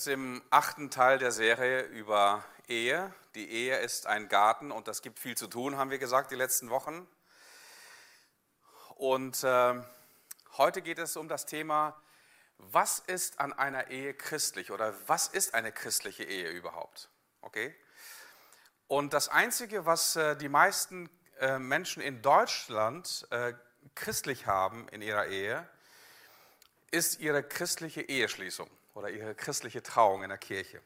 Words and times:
sind 0.00 0.12
im 0.12 0.42
achten 0.50 0.90
Teil 0.90 1.18
der 1.18 1.30
Serie 1.30 1.82
über 1.82 2.44
Ehe. 2.66 3.12
Die 3.34 3.48
Ehe 3.48 3.78
ist 3.78 4.06
ein 4.06 4.28
Garten 4.28 4.72
und 4.72 4.88
das 4.88 5.02
gibt 5.02 5.18
viel 5.18 5.36
zu 5.36 5.46
tun, 5.46 5.76
haben 5.76 5.90
wir 5.90 5.98
gesagt, 5.98 6.30
die 6.30 6.36
letzten 6.36 6.70
Wochen. 6.70 7.06
Und 8.96 9.44
äh, 9.44 9.74
heute 10.56 10.82
geht 10.82 10.98
es 10.98 11.16
um 11.16 11.28
das 11.28 11.46
Thema, 11.46 11.96
was 12.58 12.98
ist 12.98 13.38
an 13.38 13.52
einer 13.52 13.90
Ehe 13.90 14.14
christlich 14.14 14.70
oder 14.70 14.94
was 15.06 15.28
ist 15.28 15.54
eine 15.54 15.70
christliche 15.70 16.24
Ehe 16.24 16.50
überhaupt? 16.50 17.08
Okay? 17.40 17.74
Und 18.88 19.12
das 19.12 19.28
Einzige, 19.28 19.86
was 19.86 20.16
äh, 20.16 20.36
die 20.36 20.48
meisten 20.48 21.08
äh, 21.38 21.58
Menschen 21.58 22.02
in 22.02 22.20
Deutschland 22.22 23.28
äh, 23.30 23.52
christlich 23.94 24.46
haben 24.46 24.88
in 24.88 25.02
ihrer 25.02 25.26
Ehe, 25.26 25.68
ist 26.90 27.20
ihre 27.20 27.42
christliche 27.42 28.02
Eheschließung 28.02 28.68
oder 28.94 29.10
ihre 29.10 29.34
christliche 29.34 29.82
Trauung 29.82 30.22
in 30.22 30.28
der 30.28 30.38
Kirche. 30.38 30.80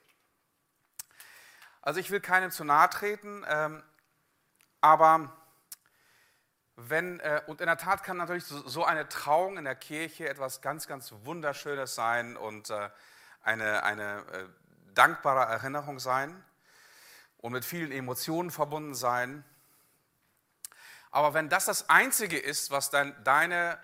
Also 1.82 2.00
ich 2.00 2.10
will 2.10 2.20
keinem 2.20 2.50
zu 2.50 2.64
nahe 2.64 2.90
treten, 2.90 3.44
ähm, 3.48 3.82
aber 4.80 5.32
wenn, 6.76 7.20
äh, 7.20 7.42
und 7.46 7.60
in 7.60 7.66
der 7.66 7.76
Tat 7.76 8.04
kann 8.04 8.16
natürlich 8.16 8.44
so 8.44 8.84
eine 8.84 9.08
Trauung 9.08 9.58
in 9.58 9.64
der 9.64 9.74
Kirche 9.74 10.28
etwas 10.28 10.60
ganz, 10.60 10.86
ganz 10.86 11.12
Wunderschönes 11.24 11.94
sein 11.94 12.36
und 12.36 12.70
äh, 12.70 12.90
eine, 13.42 13.82
eine 13.82 14.18
äh, 14.32 14.48
dankbare 14.94 15.50
Erinnerung 15.50 15.98
sein 15.98 16.44
und 17.38 17.52
mit 17.52 17.64
vielen 17.64 17.90
Emotionen 17.90 18.50
verbunden 18.50 18.94
sein. 18.94 19.44
Aber 21.10 21.34
wenn 21.34 21.48
das 21.48 21.64
das 21.64 21.88
Einzige 21.88 22.38
ist, 22.38 22.70
was 22.70 22.90
dann 22.90 23.14
deine 23.24 23.78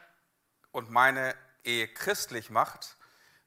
und 0.70 0.91
meine 0.91 1.34
Ehe 1.64 1.88
christlich 1.88 2.50
macht, 2.50 2.97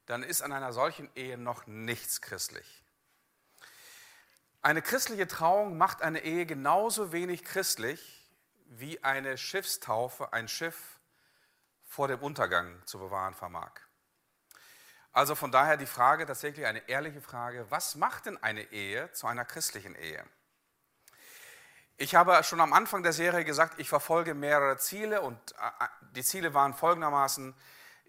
dann 0.08 0.22
ist 0.22 0.40
an 0.40 0.52
einer 0.52 0.72
solchen 0.72 1.10
Ehe 1.14 1.36
noch 1.36 1.66
nichts 1.66 2.22
christlich. 2.22 2.82
Eine 4.62 4.80
christliche 4.80 5.26
Trauung 5.26 5.76
macht 5.76 6.02
eine 6.02 6.24
Ehe 6.24 6.46
genauso 6.46 7.12
wenig 7.12 7.44
christlich, 7.44 8.26
wie 8.66 9.04
eine 9.04 9.36
Schiffstaufe 9.36 10.32
ein 10.32 10.48
Schiff 10.48 10.98
vor 11.84 12.08
dem 12.08 12.20
Untergang 12.20 12.82
zu 12.86 12.98
bewahren 12.98 13.34
vermag. 13.34 13.72
Also 15.12 15.34
von 15.34 15.52
daher 15.52 15.76
die 15.76 15.86
Frage, 15.86 16.26
tatsächlich 16.26 16.66
eine 16.66 16.88
ehrliche 16.88 17.20
Frage, 17.20 17.66
was 17.70 17.94
macht 17.94 18.26
denn 18.26 18.42
eine 18.42 18.62
Ehe 18.72 19.12
zu 19.12 19.26
einer 19.26 19.44
christlichen 19.44 19.94
Ehe? 19.94 20.24
Ich 21.98 22.14
habe 22.14 22.42
schon 22.44 22.60
am 22.60 22.72
Anfang 22.72 23.02
der 23.02 23.12
Serie 23.12 23.44
gesagt, 23.44 23.78
ich 23.78 23.88
verfolge 23.88 24.34
mehrere 24.34 24.78
Ziele 24.78 25.20
und 25.20 25.36
äh, 25.52 25.84
äh, 25.84 25.88
die 26.12 26.22
Ziele 26.22 26.54
waren 26.54 26.72
folgendermaßen, 26.72 27.54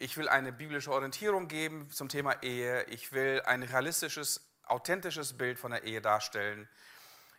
ich 0.02 0.16
will 0.16 0.30
eine 0.30 0.53
biblische 0.53 0.94
Orientierung 0.94 1.50
geben 1.50 1.89
zum 1.92 2.08
Thema 2.08 2.42
Ehe. 2.42 2.83
Ich 2.86 3.11
will 3.11 3.42
ein 3.45 3.64
realistisches, 3.64 4.50
authentisches 4.66 5.38
Bild 5.38 5.59
von 5.59 5.72
der 5.72 5.83
Ehe 5.83 6.00
darstellen. 6.02 6.69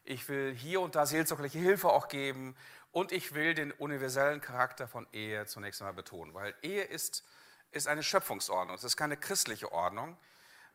Ich 0.04 0.28
will 0.28 0.54
hier 0.54 0.82
und 0.82 0.94
da 0.94 1.06
seelsorgliche 1.06 1.58
Hilfe 1.58 1.88
auch 1.88 2.08
geben. 2.08 2.54
Und 2.92 3.12
ich 3.12 3.32
will 3.32 3.54
den 3.54 3.72
universellen 3.72 4.42
Charakter 4.42 4.86
von 4.86 5.06
Ehe 5.12 5.46
zunächst 5.46 5.80
einmal 5.80 5.94
betonen, 5.94 6.34
weil 6.34 6.54
Ehe 6.60 6.82
ist, 6.82 7.24
ist 7.70 7.88
eine 7.88 8.02
Schöpfungsordnung, 8.02 8.76
es 8.76 8.84
ist 8.84 8.96
keine 8.96 9.16
christliche 9.16 9.72
Ordnung. 9.72 10.18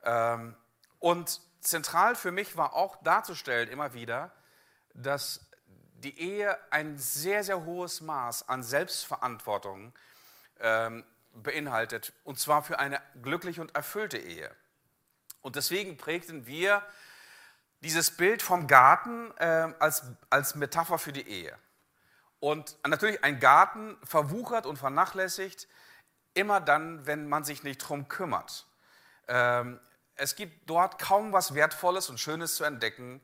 Ähm, 0.03 0.55
und 0.97 1.39
zentral 1.59 2.15
für 2.15 2.31
mich 2.31 2.57
war 2.57 2.73
auch 2.73 2.95
darzustellen 3.03 3.69
immer 3.69 3.93
wieder, 3.93 4.31
dass 4.95 5.45
die 5.97 6.17
Ehe 6.19 6.57
ein 6.71 6.97
sehr, 6.97 7.43
sehr 7.43 7.63
hohes 7.63 8.01
Maß 8.01 8.49
an 8.49 8.63
Selbstverantwortung 8.63 9.93
ähm, 10.59 11.03
beinhaltet, 11.35 12.13
und 12.23 12.39
zwar 12.39 12.63
für 12.63 12.79
eine 12.79 13.01
glückliche 13.21 13.61
und 13.61 13.75
erfüllte 13.75 14.17
Ehe. 14.17 14.49
Und 15.41 15.55
deswegen 15.55 15.97
prägten 15.97 16.47
wir 16.47 16.81
dieses 17.81 18.11
Bild 18.11 18.41
vom 18.41 18.67
Garten 18.67 19.31
äh, 19.37 19.73
als, 19.79 20.03
als 20.29 20.55
Metapher 20.55 20.97
für 20.97 21.13
die 21.13 21.27
Ehe. 21.27 21.55
Und 22.39 22.77
natürlich 22.87 23.23
ein 23.23 23.39
Garten 23.39 23.97
verwuchert 24.03 24.65
und 24.65 24.77
vernachlässigt 24.77 25.67
immer 26.33 26.59
dann, 26.59 27.05
wenn 27.05 27.27
man 27.27 27.43
sich 27.43 27.63
nicht 27.63 27.77
drum 27.77 28.07
kümmert. 28.07 28.65
Ähm, 29.27 29.79
es 30.15 30.35
gibt 30.35 30.69
dort 30.69 30.99
kaum 30.99 31.33
was 31.33 31.53
Wertvolles 31.53 32.09
und 32.09 32.19
Schönes 32.19 32.55
zu 32.55 32.63
entdecken. 32.63 33.21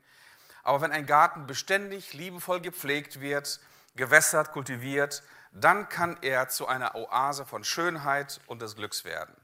Aber 0.64 0.82
wenn 0.82 0.92
ein 0.92 1.06
Garten 1.06 1.48
beständig, 1.48 2.14
liebevoll 2.14 2.62
gepflegt 2.62 3.20
wird, 3.20 3.60
gewässert, 3.96 4.52
kultiviert, 4.52 5.24
dann 5.52 5.90
kann 5.90 6.18
er 6.22 6.48
zu 6.48 6.68
einer 6.68 6.96
Oase 6.96 7.46
von 7.46 7.64
Schönheit 7.64 8.40
und 8.48 8.62
des 8.62 8.76
Glücks 8.76 9.04
werden. 9.04 9.36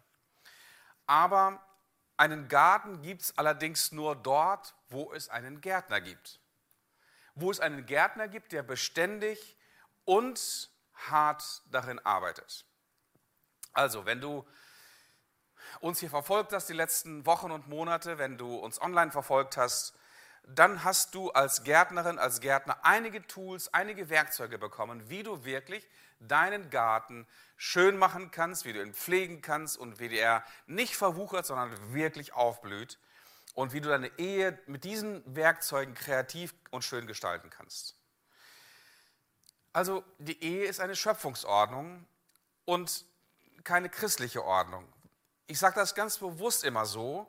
Aber 1.05 1.61
einen 2.15 2.47
Garten 2.47 3.01
gibt 3.01 3.21
es 3.21 3.37
allerdings 3.37 3.91
nur 3.91 4.15
dort, 4.15 4.73
wo 4.89 5.13
es 5.13 5.29
einen 5.29 5.61
Gärtner 5.61 6.01
gibt. 6.01 6.39
Wo 7.35 7.51
es 7.51 7.59
einen 7.59 7.85
Gärtner 7.85 8.27
gibt, 8.27 8.51
der 8.51 8.63
beständig 8.63 9.57
und 10.05 10.71
hart 10.93 11.61
darin 11.69 11.99
arbeitet. 11.99 12.65
Also, 13.73 14.05
wenn 14.05 14.21
du 14.21 14.47
uns 15.81 15.99
hier 15.99 16.09
verfolgt 16.09 16.53
hast 16.53 16.69
die 16.69 16.73
letzten 16.73 17.25
Wochen 17.25 17.51
und 17.51 17.67
Monate, 17.67 18.17
wenn 18.17 18.37
du 18.37 18.55
uns 18.55 18.81
online 18.81 19.11
verfolgt 19.11 19.57
hast, 19.57 19.93
dann 20.47 20.83
hast 20.83 21.13
du 21.13 21.29
als 21.31 21.63
Gärtnerin, 21.63 22.17
als 22.17 22.39
Gärtner 22.39 22.77
einige 22.83 23.25
Tools, 23.27 23.73
einige 23.73 24.09
Werkzeuge 24.09 24.57
bekommen, 24.57 25.09
wie 25.09 25.23
du 25.23 25.43
wirklich 25.43 25.87
deinen 26.19 26.69
Garten 26.69 27.27
schön 27.57 27.97
machen 27.97 28.31
kannst, 28.31 28.65
wie 28.65 28.73
du 28.73 28.81
ihn 28.81 28.93
pflegen 28.93 29.41
kannst 29.41 29.77
und 29.77 29.99
wie 29.99 30.15
er 30.15 30.43
nicht 30.65 30.95
verwuchert, 30.95 31.45
sondern 31.45 31.93
wirklich 31.93 32.33
aufblüht 32.33 32.97
und 33.55 33.73
wie 33.73 33.81
du 33.81 33.89
deine 33.89 34.07
Ehe 34.17 34.57
mit 34.67 34.83
diesen 34.83 35.21
Werkzeugen 35.35 35.93
kreativ 35.95 36.53
und 36.71 36.83
schön 36.83 37.07
gestalten 37.07 37.49
kannst. 37.49 37.95
Also 39.73 40.03
die 40.17 40.41
Ehe 40.41 40.65
ist 40.65 40.79
eine 40.79 40.95
Schöpfungsordnung 40.95 42.07
und 42.65 43.05
keine 43.63 43.89
christliche 43.89 44.43
Ordnung. 44.43 44.87
Ich 45.45 45.59
sage 45.59 45.75
das 45.75 45.93
ganz 45.93 46.17
bewusst 46.17 46.63
immer 46.63 46.85
so, 46.85 47.27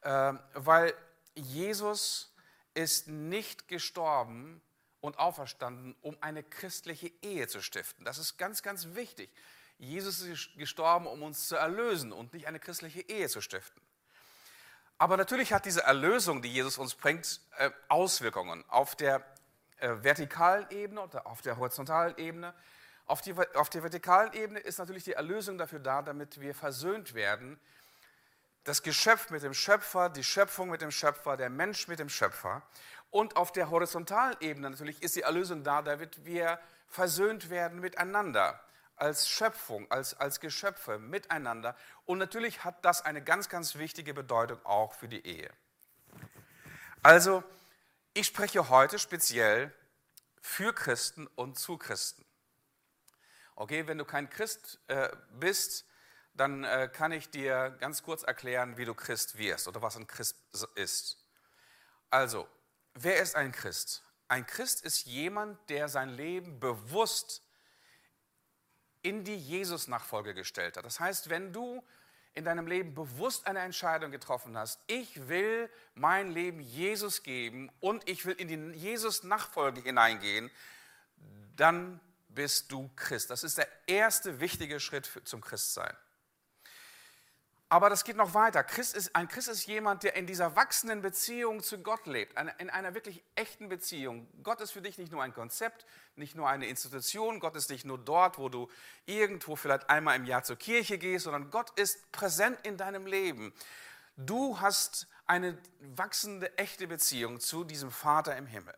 äh, 0.00 0.32
weil 0.54 0.94
Jesus 1.34 2.32
ist 2.78 3.08
nicht 3.08 3.66
gestorben 3.66 4.62
und 5.00 5.18
auferstanden, 5.18 5.96
um 6.00 6.16
eine 6.20 6.44
christliche 6.44 7.10
Ehe 7.22 7.48
zu 7.48 7.60
stiften. 7.60 8.04
Das 8.04 8.18
ist 8.18 8.38
ganz, 8.38 8.62
ganz 8.62 8.94
wichtig. 8.94 9.30
Jesus 9.78 10.20
ist 10.20 10.50
gestorben, 10.56 11.08
um 11.08 11.24
uns 11.24 11.48
zu 11.48 11.56
erlösen 11.56 12.12
und 12.12 12.32
nicht 12.32 12.46
eine 12.46 12.60
christliche 12.60 13.00
Ehe 13.00 13.28
zu 13.28 13.40
stiften. 13.40 13.82
Aber 14.96 15.16
natürlich 15.16 15.52
hat 15.52 15.66
diese 15.66 15.82
Erlösung, 15.82 16.40
die 16.40 16.52
Jesus 16.52 16.78
uns 16.78 16.94
bringt, 16.94 17.40
äh, 17.56 17.70
Auswirkungen 17.88 18.64
auf 18.68 18.94
der 18.94 19.24
äh, 19.78 19.90
vertikalen 20.00 20.66
Ebene 20.70 21.00
oder 21.00 21.26
auf 21.26 21.42
der 21.42 21.56
horizontalen 21.56 22.16
Ebene. 22.16 22.54
Auf, 23.06 23.22
die, 23.22 23.34
auf 23.54 23.70
der 23.70 23.82
vertikalen 23.82 24.32
Ebene 24.34 24.60
ist 24.60 24.78
natürlich 24.78 25.02
die 25.02 25.14
Erlösung 25.14 25.58
dafür 25.58 25.80
da, 25.80 26.02
damit 26.02 26.40
wir 26.40 26.54
versöhnt 26.54 27.14
werden 27.14 27.58
das 28.68 28.82
Geschöpf 28.82 29.30
mit 29.30 29.42
dem 29.42 29.54
Schöpfer, 29.54 30.10
die 30.10 30.22
Schöpfung 30.22 30.68
mit 30.68 30.82
dem 30.82 30.90
Schöpfer, 30.90 31.38
der 31.38 31.48
Mensch 31.48 31.88
mit 31.88 31.98
dem 31.98 32.10
Schöpfer. 32.10 32.62
Und 33.10 33.36
auf 33.36 33.50
der 33.50 33.70
horizontalen 33.70 34.36
Ebene 34.40 34.68
natürlich 34.68 35.02
ist 35.02 35.16
die 35.16 35.22
Erlösung 35.22 35.64
da, 35.64 35.80
damit 35.80 36.26
wir 36.26 36.60
versöhnt 36.86 37.48
werden 37.48 37.80
miteinander, 37.80 38.62
als 38.96 39.26
Schöpfung, 39.26 39.90
als, 39.90 40.12
als 40.20 40.38
Geschöpfe 40.38 40.98
miteinander. 40.98 41.76
Und 42.04 42.18
natürlich 42.18 42.62
hat 42.62 42.84
das 42.84 43.02
eine 43.02 43.22
ganz, 43.24 43.48
ganz 43.48 43.76
wichtige 43.76 44.12
Bedeutung 44.12 44.64
auch 44.66 44.92
für 44.92 45.08
die 45.08 45.26
Ehe. 45.26 45.50
Also, 47.02 47.42
ich 48.12 48.26
spreche 48.26 48.68
heute 48.68 48.98
speziell 48.98 49.72
für 50.42 50.74
Christen 50.74 51.26
und 51.36 51.58
zu 51.58 51.78
Christen. 51.78 52.22
Okay, 53.56 53.86
wenn 53.86 53.96
du 53.96 54.04
kein 54.04 54.28
Christ 54.28 54.78
äh, 54.88 55.08
bist, 55.32 55.87
dann 56.38 56.64
äh, 56.64 56.88
kann 56.92 57.12
ich 57.12 57.30
dir 57.30 57.76
ganz 57.80 58.02
kurz 58.02 58.22
erklären, 58.22 58.76
wie 58.76 58.84
du 58.84 58.94
Christ 58.94 59.38
wirst 59.38 59.68
oder 59.68 59.82
was 59.82 59.96
ein 59.96 60.06
Christ 60.06 60.36
ist. 60.74 61.18
Also, 62.10 62.48
wer 62.94 63.20
ist 63.20 63.36
ein 63.36 63.52
Christ? 63.52 64.02
Ein 64.28 64.46
Christ 64.46 64.84
ist 64.84 65.06
jemand, 65.06 65.58
der 65.68 65.88
sein 65.88 66.10
Leben 66.10 66.60
bewusst 66.60 67.42
in 69.02 69.24
die 69.24 69.36
Jesus-Nachfolge 69.36 70.34
gestellt 70.34 70.76
hat. 70.76 70.84
Das 70.84 71.00
heißt, 71.00 71.30
wenn 71.30 71.52
du 71.52 71.82
in 72.34 72.44
deinem 72.44 72.66
Leben 72.66 72.94
bewusst 72.94 73.46
eine 73.46 73.60
Entscheidung 73.60 74.10
getroffen 74.10 74.56
hast, 74.56 74.80
ich 74.86 75.28
will 75.28 75.70
mein 75.94 76.30
Leben 76.30 76.60
Jesus 76.60 77.22
geben 77.22 77.70
und 77.80 78.08
ich 78.08 78.26
will 78.26 78.34
in 78.34 78.48
die 78.48 78.78
Jesus-Nachfolge 78.78 79.80
hineingehen, 79.80 80.50
dann 81.56 82.00
bist 82.28 82.70
du 82.70 82.90
Christ. 82.94 83.30
Das 83.30 83.42
ist 83.42 83.58
der 83.58 83.68
erste 83.86 84.40
wichtige 84.40 84.78
Schritt 84.78 85.10
zum 85.24 85.40
Christsein. 85.40 85.96
Aber 87.70 87.90
das 87.90 88.04
geht 88.04 88.16
noch 88.16 88.32
weiter. 88.32 88.64
Christ 88.64 88.96
ist, 88.96 89.14
ein 89.14 89.28
Christ 89.28 89.48
ist 89.48 89.66
jemand, 89.66 90.02
der 90.02 90.16
in 90.16 90.26
dieser 90.26 90.56
wachsenden 90.56 91.02
Beziehung 91.02 91.62
zu 91.62 91.78
Gott 91.78 92.06
lebt, 92.06 92.38
in 92.58 92.70
einer 92.70 92.94
wirklich 92.94 93.22
echten 93.34 93.68
Beziehung. 93.68 94.26
Gott 94.42 94.62
ist 94.62 94.70
für 94.70 94.80
dich 94.80 94.96
nicht 94.96 95.12
nur 95.12 95.22
ein 95.22 95.34
Konzept, 95.34 95.84
nicht 96.16 96.34
nur 96.34 96.48
eine 96.48 96.66
Institution, 96.66 97.40
Gott 97.40 97.56
ist 97.56 97.68
nicht 97.68 97.84
nur 97.84 97.98
dort, 97.98 98.38
wo 98.38 98.48
du 98.48 98.70
irgendwo 99.04 99.54
vielleicht 99.54 99.90
einmal 99.90 100.16
im 100.16 100.24
Jahr 100.24 100.44
zur 100.44 100.56
Kirche 100.56 100.96
gehst, 100.96 101.24
sondern 101.24 101.50
Gott 101.50 101.78
ist 101.78 102.10
präsent 102.10 102.58
in 102.62 102.78
deinem 102.78 103.06
Leben. 103.06 103.52
Du 104.16 104.60
hast 104.60 105.06
eine 105.26 105.58
wachsende, 105.80 106.56
echte 106.56 106.86
Beziehung 106.86 107.38
zu 107.38 107.64
diesem 107.64 107.90
Vater 107.90 108.34
im 108.36 108.46
Himmel. 108.46 108.76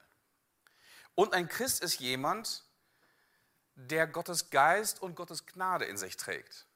Und 1.14 1.32
ein 1.32 1.48
Christ 1.48 1.80
ist 1.82 2.00
jemand, 2.00 2.64
der 3.76 4.08
Gottes 4.08 4.50
Geist 4.50 5.00
und 5.00 5.14
Gottes 5.14 5.46
Gnade 5.46 5.84
in 5.84 5.96
sich 5.96 6.16
trägt. 6.16 6.66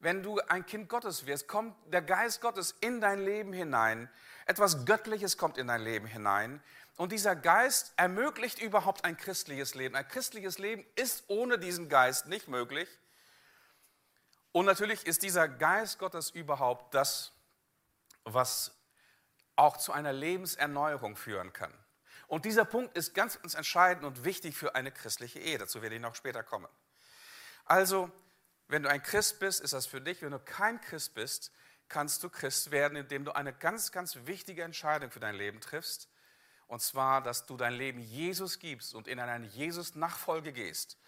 Wenn 0.00 0.22
du 0.22 0.40
ein 0.40 0.64
Kind 0.64 0.88
Gottes 0.88 1.26
wirst, 1.26 1.46
kommt 1.46 1.76
der 1.92 2.00
Geist 2.00 2.40
Gottes 2.40 2.74
in 2.80 3.02
dein 3.02 3.22
Leben 3.22 3.52
hinein. 3.52 4.10
Etwas 4.46 4.86
Göttliches 4.86 5.36
kommt 5.36 5.58
in 5.58 5.66
dein 5.66 5.82
Leben 5.82 6.06
hinein. 6.06 6.62
Und 6.96 7.12
dieser 7.12 7.36
Geist 7.36 7.92
ermöglicht 7.96 8.60
überhaupt 8.60 9.04
ein 9.04 9.16
christliches 9.16 9.74
Leben. 9.74 9.94
Ein 9.94 10.08
christliches 10.08 10.58
Leben 10.58 10.84
ist 10.96 11.24
ohne 11.28 11.58
diesen 11.58 11.90
Geist 11.90 12.26
nicht 12.26 12.48
möglich. 12.48 12.88
Und 14.52 14.64
natürlich 14.64 15.06
ist 15.06 15.22
dieser 15.22 15.48
Geist 15.48 15.98
Gottes 15.98 16.30
überhaupt 16.30 16.94
das, 16.94 17.32
was 18.24 18.72
auch 19.56 19.76
zu 19.76 19.92
einer 19.92 20.14
Lebenserneuerung 20.14 21.16
führen 21.16 21.52
kann. 21.52 21.72
Und 22.26 22.46
dieser 22.46 22.64
Punkt 22.64 22.96
ist 22.96 23.12
ganz, 23.14 23.40
ganz 23.40 23.54
entscheidend 23.54 24.04
und 24.04 24.24
wichtig 24.24 24.56
für 24.56 24.74
eine 24.74 24.90
christliche 24.90 25.40
Ehe. 25.40 25.58
Dazu 25.58 25.82
werde 25.82 25.96
ich 25.96 26.00
noch 26.00 26.14
später 26.14 26.42
kommen. 26.42 26.68
Also, 27.64 28.10
wenn 28.70 28.82
du 28.82 28.90
ein 28.90 29.02
Christ 29.02 29.40
bist, 29.40 29.60
ist 29.60 29.72
das 29.72 29.86
für 29.86 30.00
dich. 30.00 30.22
Wenn 30.22 30.32
du 30.32 30.38
kein 30.38 30.80
Christ 30.80 31.14
bist, 31.14 31.52
kannst 31.88 32.22
du 32.22 32.30
Christ 32.30 32.70
werden, 32.70 32.96
indem 32.96 33.24
du 33.24 33.32
eine 33.32 33.52
ganz, 33.52 33.92
ganz 33.92 34.16
wichtige 34.24 34.62
Entscheidung 34.62 35.10
für 35.10 35.20
dein 35.20 35.34
Leben 35.34 35.60
triffst. 35.60 36.08
Und 36.68 36.80
zwar, 36.80 37.20
dass 37.20 37.46
du 37.46 37.56
dein 37.56 37.74
Leben 37.74 37.98
Jesus 37.98 38.60
gibst 38.60 38.94
und 38.94 39.08
in 39.08 39.18
eine 39.18 39.46
Jesus-Nachfolge 39.46 40.52
gehst, 40.52 40.98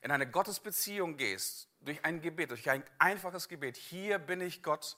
in 0.00 0.12
eine 0.12 0.30
Gottesbeziehung 0.30 1.16
gehst, 1.16 1.68
durch 1.80 2.04
ein 2.04 2.22
Gebet, 2.22 2.52
durch 2.52 2.70
ein 2.70 2.84
einfaches 2.98 3.48
Gebet. 3.48 3.76
Hier 3.76 4.20
bin 4.20 4.40
ich 4.40 4.62
Gott. 4.62 4.96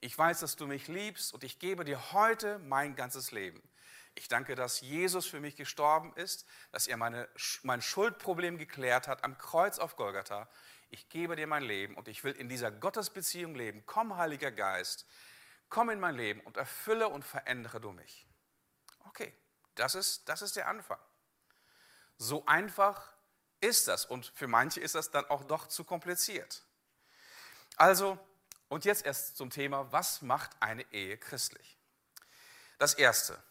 Ich 0.00 0.16
weiß, 0.16 0.40
dass 0.40 0.56
du 0.56 0.66
mich 0.66 0.88
liebst 0.88 1.34
und 1.34 1.44
ich 1.44 1.58
gebe 1.58 1.84
dir 1.84 2.12
heute 2.12 2.58
mein 2.60 2.96
ganzes 2.96 3.30
Leben. 3.30 3.62
Ich 4.14 4.28
danke, 4.28 4.54
dass 4.54 4.80
Jesus 4.80 5.26
für 5.26 5.38
mich 5.38 5.54
gestorben 5.54 6.12
ist, 6.16 6.46
dass 6.72 6.86
er 6.86 6.96
meine, 6.96 7.28
mein 7.62 7.82
Schuldproblem 7.82 8.58
geklärt 8.58 9.06
hat 9.06 9.22
am 9.22 9.36
Kreuz 9.38 9.78
auf 9.78 9.96
Golgatha. 9.96 10.48
Ich 10.90 11.08
gebe 11.08 11.36
dir 11.36 11.46
mein 11.46 11.62
Leben 11.62 11.96
und 11.96 12.08
ich 12.08 12.24
will 12.24 12.32
in 12.32 12.48
dieser 12.48 12.70
Gottesbeziehung 12.70 13.54
leben. 13.54 13.84
Komm, 13.86 14.16
Heiliger 14.16 14.50
Geist, 14.50 15.06
komm 15.68 15.90
in 15.90 16.00
mein 16.00 16.16
Leben 16.16 16.40
und 16.40 16.56
erfülle 16.56 17.08
und 17.08 17.24
verändere 17.24 17.80
du 17.80 17.92
mich. 17.92 18.26
Okay, 19.06 19.34
das 19.74 19.94
ist, 19.94 20.28
das 20.28 20.42
ist 20.42 20.56
der 20.56 20.68
Anfang. 20.68 20.98
So 22.16 22.44
einfach 22.46 23.14
ist 23.60 23.88
das 23.88 24.06
und 24.06 24.26
für 24.34 24.48
manche 24.48 24.80
ist 24.80 24.94
das 24.94 25.10
dann 25.10 25.26
auch 25.26 25.44
doch 25.44 25.66
zu 25.66 25.84
kompliziert. 25.84 26.62
Also, 27.76 28.18
und 28.68 28.84
jetzt 28.84 29.04
erst 29.04 29.36
zum 29.36 29.50
Thema, 29.50 29.92
was 29.92 30.22
macht 30.22 30.50
eine 30.60 30.82
Ehe 30.92 31.16
christlich? 31.16 31.78
Das 32.78 32.94
Erste, 32.94 33.42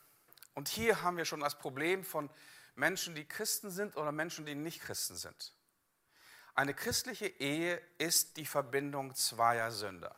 und 0.54 0.70
hier 0.70 1.04
haben 1.04 1.18
wir 1.18 1.26
schon 1.26 1.40
das 1.40 1.58
Problem 1.58 2.04
von 2.04 2.30
Menschen, 2.76 3.16
die 3.16 3.28
Christen 3.28 3.70
sind 3.70 3.96
oder 3.96 4.12
Menschen, 4.12 4.46
die 4.46 4.56
nicht 4.56 4.82
Christen 4.82 5.16
sind. 5.16 5.54
Eine 6.58 6.74
christliche 6.74 7.28
Ehe 7.28 7.80
ist 8.00 8.36
die 8.36 8.46
Verbindung 8.48 9.14
zweier 9.14 9.70
Sünder. 9.70 10.16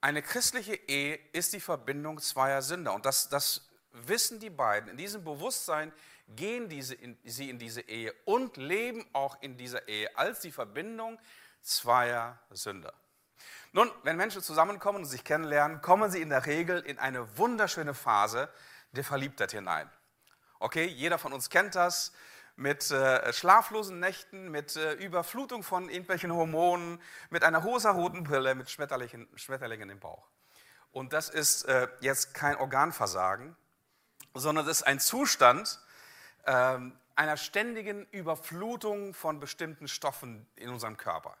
Eine 0.00 0.22
christliche 0.22 0.76
Ehe 0.76 1.18
ist 1.32 1.52
die 1.54 1.60
Verbindung 1.60 2.20
zweier 2.20 2.62
Sünder. 2.62 2.94
Und 2.94 3.04
das, 3.04 3.28
das 3.28 3.68
wissen 3.90 4.38
die 4.38 4.50
beiden. 4.50 4.90
In 4.90 4.96
diesem 4.96 5.24
Bewusstsein 5.24 5.92
gehen 6.28 6.68
diese 6.68 6.94
in, 6.94 7.18
sie 7.24 7.50
in 7.50 7.58
diese 7.58 7.80
Ehe 7.80 8.14
und 8.26 8.56
leben 8.56 9.04
auch 9.12 9.42
in 9.42 9.56
dieser 9.56 9.88
Ehe 9.88 10.16
als 10.16 10.38
die 10.38 10.52
Verbindung 10.52 11.18
zweier 11.60 12.38
Sünder. 12.50 12.94
Nun, 13.72 13.90
wenn 14.04 14.16
Menschen 14.16 14.40
zusammenkommen 14.40 14.98
und 14.98 15.06
sich 15.06 15.24
kennenlernen, 15.24 15.82
kommen 15.82 16.12
sie 16.12 16.22
in 16.22 16.30
der 16.30 16.46
Regel 16.46 16.78
in 16.82 17.00
eine 17.00 17.36
wunderschöne 17.38 17.92
Phase 17.92 18.48
der 18.92 19.02
Verliebtheit 19.02 19.50
hinein. 19.50 19.90
Okay, 20.60 20.86
jeder 20.86 21.18
von 21.18 21.32
uns 21.32 21.50
kennt 21.50 21.74
das 21.74 22.12
mit 22.58 22.90
äh, 22.90 23.32
schlaflosen 23.32 24.00
Nächten, 24.00 24.50
mit 24.50 24.74
äh, 24.74 24.94
Überflutung 24.94 25.62
von 25.62 25.88
irgendwelchen 25.88 26.32
Hormonen, 26.32 27.00
mit 27.30 27.44
einer 27.44 27.58
rosa-roten 27.58 28.24
Brille, 28.24 28.56
mit 28.56 28.68
Schmetterlingen, 28.68 29.28
Schmetterlingen 29.36 29.88
im 29.90 30.00
Bauch. 30.00 30.28
Und 30.90 31.12
das 31.12 31.28
ist 31.28 31.66
äh, 31.66 31.86
jetzt 32.00 32.34
kein 32.34 32.56
Organversagen, 32.56 33.56
sondern 34.34 34.66
das 34.66 34.78
ist 34.78 34.82
ein 34.88 34.98
Zustand 34.98 35.78
ähm, 36.46 36.98
einer 37.14 37.36
ständigen 37.36 38.06
Überflutung 38.10 39.14
von 39.14 39.38
bestimmten 39.38 39.86
Stoffen 39.86 40.44
in 40.56 40.70
unserem 40.70 40.96
Körper. 40.96 41.36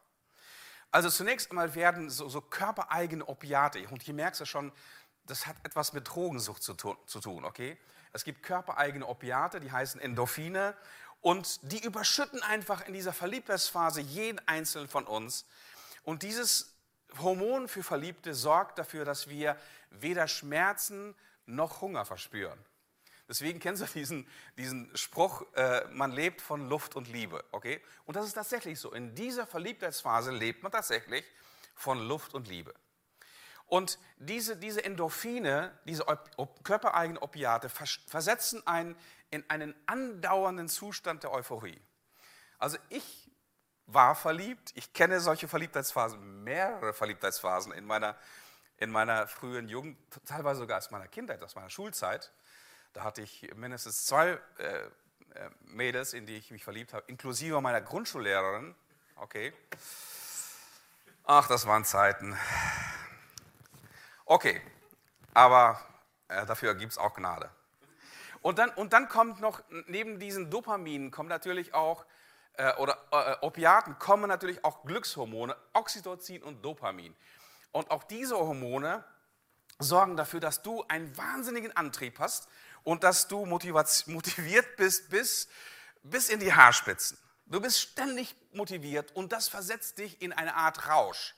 Also 0.92 1.10
zunächst 1.10 1.50
einmal 1.50 1.74
werden 1.74 2.10
so, 2.10 2.28
so 2.28 2.40
körpereigene 2.40 3.26
Opiate, 3.26 3.84
und 3.88 4.02
hier 4.02 4.14
merkst 4.14 4.40
du 4.40 4.44
schon, 4.44 4.70
das 5.26 5.48
hat 5.48 5.56
etwas 5.64 5.92
mit 5.92 6.08
Drogensucht 6.08 6.62
zu 6.62 6.74
tun, 6.74 6.96
zu 7.06 7.18
tun, 7.18 7.44
okay? 7.44 7.76
Es 8.12 8.24
gibt 8.24 8.42
körpereigene 8.42 9.06
Opiate, 9.06 9.60
die 9.60 9.70
heißen 9.70 10.00
Endorphine 10.00 10.74
und 11.20 11.60
die 11.62 11.82
überschütten 11.82 12.42
einfach 12.42 12.86
in 12.86 12.92
dieser 12.92 13.12
Verliebtheitsphase 13.12 14.00
jeden 14.00 14.38
einzelnen 14.46 14.88
von 14.88 15.04
uns. 15.04 15.46
Und 16.04 16.22
dieses 16.22 16.74
Hormon 17.18 17.68
für 17.68 17.82
Verliebte 17.82 18.34
sorgt 18.34 18.78
dafür, 18.78 19.04
dass 19.04 19.28
wir 19.28 19.56
weder 19.90 20.28
Schmerzen 20.28 21.14
noch 21.46 21.80
Hunger 21.80 22.04
verspüren. 22.04 22.58
Deswegen 23.28 23.58
kennst 23.60 23.82
du 23.82 23.86
diesen, 23.94 24.26
diesen 24.56 24.94
Spruch, 24.96 25.44
äh, 25.54 25.84
man 25.90 26.12
lebt 26.12 26.40
von 26.40 26.68
Luft 26.68 26.96
und 26.96 27.08
Liebe. 27.08 27.44
Okay? 27.52 27.80
Und 28.06 28.16
das 28.16 28.26
ist 28.26 28.34
tatsächlich 28.34 28.78
so. 28.78 28.92
In 28.92 29.14
dieser 29.14 29.46
Verliebtheitsphase 29.46 30.30
lebt 30.30 30.62
man 30.62 30.72
tatsächlich 30.72 31.24
von 31.74 31.98
Luft 32.06 32.34
und 32.34 32.48
Liebe. 32.48 32.74
Und 33.66 33.98
diese, 34.16 34.56
diese 34.56 34.82
Endorphine, 34.82 35.78
diese 35.84 36.04
körpereigenen 36.62 37.22
Opiate 37.22 37.68
versetzen 37.68 38.66
einen 38.66 38.96
in 39.30 39.48
einen 39.48 39.74
andauernden 39.86 40.68
Zustand 40.68 41.22
der 41.22 41.32
Euphorie. 41.32 41.80
Also 42.58 42.78
ich 42.88 43.30
war 43.86 44.14
verliebt, 44.14 44.72
ich 44.74 44.92
kenne 44.92 45.20
solche 45.20 45.48
Verliebtheitsphasen, 45.48 46.44
mehrere 46.44 46.92
Verliebtheitsphasen 46.92 47.72
in 47.72 47.86
meiner, 47.86 48.16
in 48.76 48.90
meiner 48.90 49.26
frühen 49.26 49.68
Jugend, 49.68 49.96
teilweise 50.26 50.60
sogar 50.60 50.78
aus 50.78 50.90
meiner 50.90 51.08
Kindheit, 51.08 51.42
aus 51.42 51.54
meiner 51.54 51.70
Schulzeit. 51.70 52.32
Da 52.92 53.04
hatte 53.04 53.22
ich 53.22 53.50
mindestens 53.54 54.06
zwei 54.06 54.38
äh, 54.58 54.90
äh, 55.34 55.50
Mädels, 55.60 56.12
in 56.12 56.26
die 56.26 56.36
ich 56.36 56.50
mich 56.50 56.64
verliebt 56.64 56.92
habe, 56.92 57.04
inklusive 57.06 57.60
meiner 57.60 57.80
Grundschullehrerin. 57.80 58.74
Okay. 59.16 59.52
Ach, 61.24 61.46
das 61.48 61.66
waren 61.66 61.84
Zeiten. 61.84 62.36
Okay, 64.24 64.60
aber 65.32 65.80
äh, 66.28 66.44
dafür 66.44 66.74
gibt 66.74 66.92
es 66.92 66.98
auch 66.98 67.14
Gnade. 67.14 67.50
Und 68.40 68.58
dann, 68.58 68.70
und 68.70 68.92
dann 68.92 69.08
kommt 69.08 69.40
noch, 69.40 69.62
neben 69.86 70.18
diesen 70.18 70.50
Dopaminen 70.50 71.10
kommen 71.10 71.28
natürlich 71.28 71.74
auch, 71.74 72.04
äh, 72.54 72.74
oder 72.76 72.98
äh, 73.10 73.36
Opiaten 73.44 73.98
kommen 73.98 74.28
natürlich 74.28 74.64
auch 74.64 74.84
Glückshormone, 74.84 75.56
Oxytocin 75.72 76.42
und 76.42 76.64
Dopamin. 76.64 77.14
Und 77.72 77.90
auch 77.90 78.04
diese 78.04 78.36
Hormone 78.36 79.04
sorgen 79.78 80.16
dafür, 80.16 80.40
dass 80.40 80.62
du 80.62 80.84
einen 80.88 81.16
wahnsinnigen 81.16 81.76
Antrieb 81.76 82.18
hast 82.18 82.48
und 82.82 83.04
dass 83.04 83.28
du 83.28 83.44
motiviert 83.46 84.76
bist 84.76 85.10
bis, 85.10 85.48
bis 86.02 86.28
in 86.28 86.40
die 86.40 86.52
Haarspitzen. 86.52 87.18
Du 87.46 87.60
bist 87.60 87.80
ständig 87.80 88.34
motiviert 88.52 89.14
und 89.14 89.32
das 89.32 89.48
versetzt 89.48 89.98
dich 89.98 90.20
in 90.20 90.32
eine 90.32 90.54
Art 90.54 90.88
Rausch. 90.88 91.34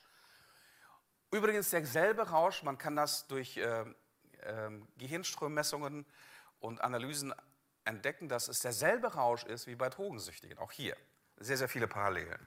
Übrigens 1.31 1.69
derselbe 1.69 2.29
Rausch, 2.29 2.63
man 2.63 2.77
kann 2.77 2.95
das 2.95 3.27
durch 3.27 3.57
äh, 3.57 3.81
äh, 3.81 4.71
Gehirnströmmessungen 4.97 6.05
und 6.61 6.81
Analysen 6.81 7.33
entdecken, 7.83 8.29
dass 8.29 8.47
es 8.47 8.59
derselbe 8.61 9.13
Rausch 9.13 9.43
ist 9.43 9.67
wie 9.67 9.75
bei 9.75 9.89
Drogensüchtigen, 9.89 10.57
auch 10.57 10.71
hier. 10.71 10.95
Sehr, 11.37 11.57
sehr 11.57 11.67
viele 11.67 11.87
Parallelen. 11.87 12.39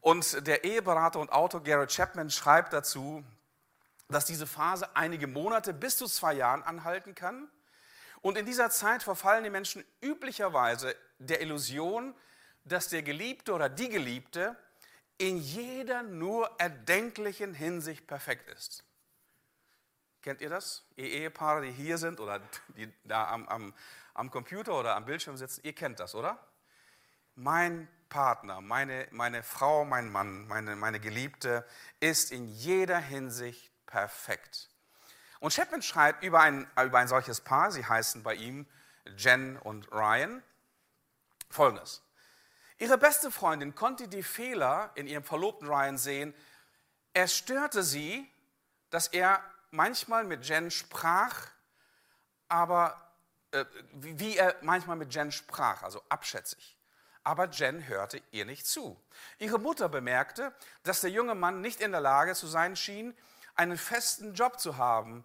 Und 0.00 0.46
der 0.46 0.64
Eheberater 0.64 1.18
und 1.20 1.30
Autor 1.32 1.62
Garrett 1.62 1.90
Chapman 1.94 2.30
schreibt 2.30 2.72
dazu, 2.72 3.24
dass 4.08 4.24
diese 4.24 4.46
Phase 4.46 4.96
einige 4.96 5.26
Monate 5.26 5.72
bis 5.72 5.96
zu 5.96 6.06
zwei 6.06 6.34
Jahren 6.34 6.62
anhalten 6.62 7.14
kann. 7.14 7.48
Und 8.20 8.36
in 8.36 8.46
dieser 8.46 8.70
Zeit 8.70 9.02
verfallen 9.02 9.44
die 9.44 9.50
Menschen 9.50 9.84
üblicherweise 10.00 10.96
der 11.18 11.40
Illusion, 11.40 12.14
dass 12.64 12.88
der 12.88 13.02
Geliebte 13.02 13.52
oder 13.52 13.68
die 13.68 13.88
Geliebte 13.88 14.56
in 15.18 15.38
jeder 15.38 16.02
nur 16.02 16.50
erdenklichen 16.58 17.54
Hinsicht 17.54 18.06
perfekt 18.06 18.48
ist. 18.50 18.84
Kennt 20.22 20.40
ihr 20.40 20.50
das? 20.50 20.84
Ihr 20.96 21.06
Ehepaare, 21.06 21.62
die 21.62 21.70
hier 21.70 21.96
sind 21.96 22.20
oder 22.20 22.40
die 22.68 22.92
da 23.04 23.28
am, 23.28 23.48
am, 23.48 23.74
am 24.14 24.30
Computer 24.30 24.78
oder 24.78 24.96
am 24.96 25.04
Bildschirm 25.04 25.36
sitzen, 25.36 25.60
ihr 25.64 25.72
kennt 25.72 26.00
das, 26.00 26.14
oder? 26.14 26.38
Mein 27.36 27.88
Partner, 28.08 28.60
meine, 28.60 29.06
meine 29.12 29.42
Frau, 29.42 29.84
mein 29.84 30.10
Mann, 30.10 30.46
meine, 30.48 30.74
meine 30.74 30.98
Geliebte 30.98 31.64
ist 32.00 32.32
in 32.32 32.48
jeder 32.48 32.98
Hinsicht 32.98 33.70
perfekt. 33.86 34.70
Und 35.40 35.54
Chapman 35.54 35.82
schreibt 35.82 36.24
über 36.24 36.40
ein, 36.40 36.68
über 36.84 36.98
ein 36.98 37.06
solches 37.06 37.40
Paar, 37.40 37.70
sie 37.70 37.86
heißen 37.86 38.24
bei 38.24 38.34
ihm 38.34 38.66
Jen 39.16 39.56
und 39.56 39.92
Ryan, 39.92 40.42
folgendes. 41.48 42.02
Ihre 42.78 42.98
beste 42.98 43.30
Freundin 43.30 43.74
konnte 43.74 44.08
die 44.08 44.22
Fehler 44.22 44.90
in 44.94 45.06
ihrem 45.06 45.24
Verlobten 45.24 45.68
Ryan 45.68 45.98
sehen. 45.98 46.34
Es 47.12 47.36
störte 47.36 47.82
sie, 47.82 48.28
dass 48.90 49.08
er 49.08 49.42
manchmal 49.70 50.24
mit 50.24 50.46
Jen 50.46 50.70
sprach, 50.70 51.48
aber 52.48 52.96
äh, 53.52 53.64
wie 53.92 54.36
er 54.36 54.56
manchmal 54.62 54.96
mit 54.96 55.14
Jen 55.14 55.32
sprach, 55.32 55.82
also 55.82 56.02
abschätzig. 56.08 56.76
Aber 57.24 57.48
Jen 57.48 57.86
hörte 57.86 58.22
ihr 58.30 58.44
nicht 58.44 58.66
zu. 58.66 58.98
Ihre 59.38 59.58
Mutter 59.58 59.88
bemerkte, 59.88 60.52
dass 60.82 61.00
der 61.00 61.10
junge 61.10 61.34
Mann 61.34 61.60
nicht 61.60 61.80
in 61.80 61.92
der 61.92 62.00
Lage 62.00 62.34
zu 62.34 62.46
sein 62.46 62.76
schien, 62.76 63.14
einen 63.54 63.76
festen 63.76 64.34
Job 64.34 64.58
zu 64.58 64.76
haben. 64.76 65.24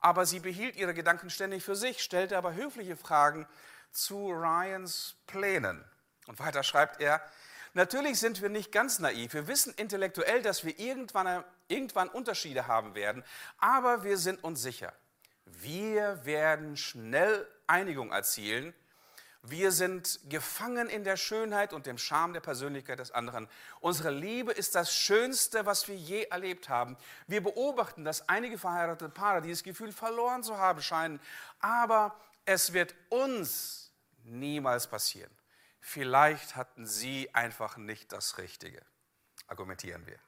Aber 0.00 0.26
sie 0.26 0.40
behielt 0.40 0.76
ihre 0.76 0.94
Gedanken 0.94 1.30
ständig 1.30 1.64
für 1.64 1.74
sich, 1.74 2.02
stellte 2.02 2.36
aber 2.36 2.54
höfliche 2.54 2.96
Fragen 2.96 3.46
zu 3.90 4.30
Ryans 4.30 5.16
Plänen. 5.26 5.84
Und 6.26 6.38
weiter 6.38 6.62
schreibt 6.62 7.00
er, 7.00 7.22
natürlich 7.72 8.18
sind 8.20 8.42
wir 8.42 8.48
nicht 8.48 8.70
ganz 8.70 8.98
naiv. 8.98 9.32
Wir 9.32 9.46
wissen 9.46 9.72
intellektuell, 9.74 10.42
dass 10.42 10.64
wir 10.64 10.78
irgendwann, 10.78 11.44
irgendwann 11.68 12.08
Unterschiede 12.08 12.66
haben 12.66 12.94
werden, 12.94 13.24
aber 13.58 14.04
wir 14.04 14.18
sind 14.18 14.42
uns 14.42 14.62
sicher. 14.62 14.92
Wir 15.44 16.24
werden 16.24 16.76
schnell 16.76 17.46
Einigung 17.66 18.12
erzielen. 18.12 18.74
Wir 19.42 19.70
sind 19.72 20.20
gefangen 20.28 20.88
in 20.88 21.04
der 21.04 21.16
Schönheit 21.16 21.72
und 21.72 21.86
dem 21.86 21.96
Charme 21.96 22.32
der 22.32 22.40
Persönlichkeit 22.40 22.98
des 22.98 23.12
anderen. 23.12 23.48
Unsere 23.80 24.10
Liebe 24.10 24.52
ist 24.52 24.74
das 24.74 24.92
Schönste, 24.92 25.64
was 25.64 25.86
wir 25.88 25.94
je 25.94 26.24
erlebt 26.24 26.68
haben. 26.68 26.96
Wir 27.28 27.42
beobachten, 27.42 28.04
dass 28.04 28.28
einige 28.28 28.58
verheiratete 28.58 29.08
Paare 29.10 29.40
dieses 29.40 29.62
Gefühl 29.62 29.92
verloren 29.92 30.42
zu 30.42 30.58
haben 30.58 30.82
scheinen. 30.82 31.20
Aber 31.60 32.18
es 32.44 32.72
wird 32.72 32.94
uns 33.10 33.92
niemals 34.24 34.86
passieren. 34.86 35.30
Vielleicht 35.80 36.56
hatten 36.56 36.86
sie 36.86 37.32
einfach 37.32 37.76
nicht 37.76 38.12
das 38.12 38.38
Richtige, 38.38 38.82
argumentieren 39.46 40.06
wir. 40.06 40.18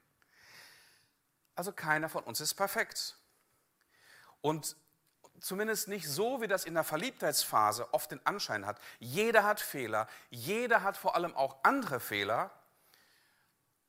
Also 1.55 1.73
keiner 1.73 2.09
von 2.09 2.25
uns 2.25 2.41
ist 2.41 2.55
perfekt. 2.55 3.19
Und 4.41 4.77
zumindest 5.41 5.89
nicht 5.89 6.09
so, 6.09 6.41
wie 6.41 6.49
das 6.49 6.65
in 6.65 6.75
der 6.75 6.85
Verliebtheitsphase 6.85 7.93
oft 7.93 8.11
den 8.11 8.25
Anschein 8.27 8.67
hat. 8.67 8.81
Jeder 8.99 9.45
hat 9.45 9.61
Fehler, 9.61 10.07
jeder 10.31 10.83
hat 10.83 10.97
vor 10.97 11.15
allem 11.15 11.35
auch 11.35 11.57
andere 11.63 12.01
Fehler. 12.01 12.51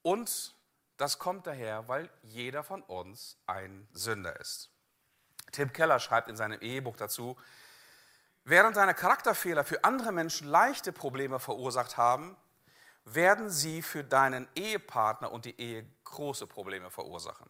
Und 0.02 0.56
das 0.98 1.20
kommt 1.20 1.48
daher, 1.48 1.88
weil 1.88 2.10
jeder 2.22 2.64
von 2.64 2.82
uns 2.84 3.38
ein 3.48 3.88
Sünder 3.92 4.40
ist. 4.40 4.70
Tim 5.52 5.74
Keller 5.74 6.00
schreibt 6.00 6.30
in 6.30 6.36
seinem 6.36 6.62
Ehebuch 6.62 6.96
dazu, 6.96 7.38
während 8.44 8.78
deine 8.78 8.94
Charakterfehler 8.94 9.64
für 9.64 9.84
andere 9.84 10.12
Menschen 10.12 10.48
leichte 10.48 10.92
Probleme 10.92 11.40
verursacht 11.40 11.98
haben, 11.98 12.38
werden 13.06 13.50
sie 13.50 13.82
für 13.82 14.04
deinen 14.04 14.48
Ehepartner 14.56 15.32
und 15.32 15.46
die 15.46 15.60
Ehe 15.60 15.86
große 16.04 16.48
Probleme 16.48 16.90
verursachen. 16.90 17.48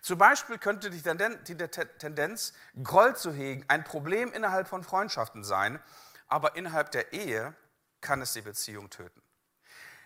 Zum 0.00 0.18
Beispiel 0.18 0.58
könnte 0.58 0.90
die 0.90 1.02
Tendenz, 1.02 2.52
Groll 2.82 3.16
zu 3.16 3.32
hegen, 3.32 3.64
ein 3.68 3.84
Problem 3.84 4.32
innerhalb 4.32 4.68
von 4.68 4.84
Freundschaften 4.84 5.42
sein, 5.42 5.80
aber 6.28 6.56
innerhalb 6.56 6.90
der 6.90 7.12
Ehe 7.12 7.54
kann 8.00 8.20
es 8.20 8.32
die 8.32 8.42
Beziehung 8.42 8.90
töten. 8.90 9.22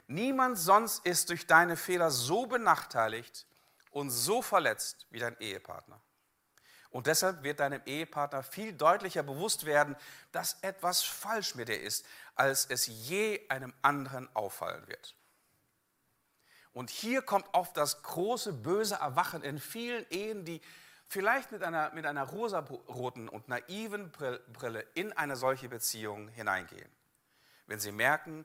Niemand 0.07 0.59
sonst 0.59 1.05
ist 1.07 1.29
durch 1.29 1.47
deine 1.47 1.77
Fehler 1.77 2.11
so 2.11 2.47
benachteiligt 2.47 3.47
und 3.91 4.11
so 4.11 4.43
verletzt 4.43 5.07
wie 5.11 5.19
dein 5.19 5.39
Ehepartner. 5.39 6.01
Und 6.91 7.07
deshalb 7.07 7.45
wird 7.45 7.61
deinem 7.61 7.83
Ehepartner 7.87 8.43
viel 8.43 8.73
deutlicher 8.73 9.23
bewusst 9.23 9.65
werden, 9.65 9.97
dass 10.33 10.59
etwas 10.63 11.03
falsch 11.03 11.55
mit 11.55 11.69
dir 11.69 11.81
ist, 11.81 12.05
als 12.35 12.67
es 12.67 12.87
je 12.87 13.41
einem 13.49 13.73
anderen 13.83 14.29
auffallen 14.35 14.87
wird. 14.89 15.15
Und 16.73 16.91
hier 16.91 17.23
kommt 17.23 17.47
oft 17.53 17.77
das 17.77 18.03
große 18.03 18.53
böse 18.53 18.97
Erwachen 18.97 19.43
in 19.43 19.59
vielen 19.59 20.05
Ehen, 20.11 20.45
die 20.45 20.61
vielleicht 21.07 21.53
mit 21.53 21.63
einer, 21.63 21.93
mit 21.93 22.07
einer 22.07 22.25
rosaroten 22.25 23.29
und 23.29 23.49
naiven 23.49 24.11
Brille 24.11 24.87
in 24.95 25.13
eine 25.13 25.37
solche 25.37 25.69
Beziehung 25.69 26.29
hineingehen. 26.29 26.91
Wenn 27.67 27.81
sie 27.81 27.93
merken, 27.93 28.45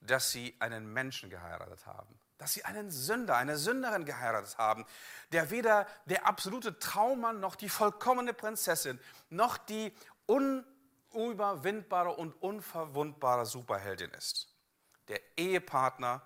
dass 0.00 0.30
sie 0.30 0.54
einen 0.58 0.92
Menschen 0.92 1.30
geheiratet 1.30 1.86
haben, 1.86 2.18
dass 2.42 2.54
sie 2.54 2.64
einen 2.64 2.90
Sünder, 2.90 3.36
eine 3.36 3.56
Sünderin 3.56 4.04
geheiratet 4.04 4.58
haben, 4.58 4.84
der 5.30 5.50
weder 5.50 5.86
der 6.06 6.26
absolute 6.26 6.76
Traummann 6.80 7.38
noch 7.38 7.54
die 7.54 7.68
vollkommene 7.68 8.34
Prinzessin 8.34 8.98
noch 9.30 9.58
die 9.58 9.96
unüberwindbare 10.26 12.10
und 12.10 12.32
unverwundbare 12.42 13.46
Superheldin 13.46 14.10
ist. 14.10 14.48
Der 15.06 15.20
Ehepartner 15.36 16.22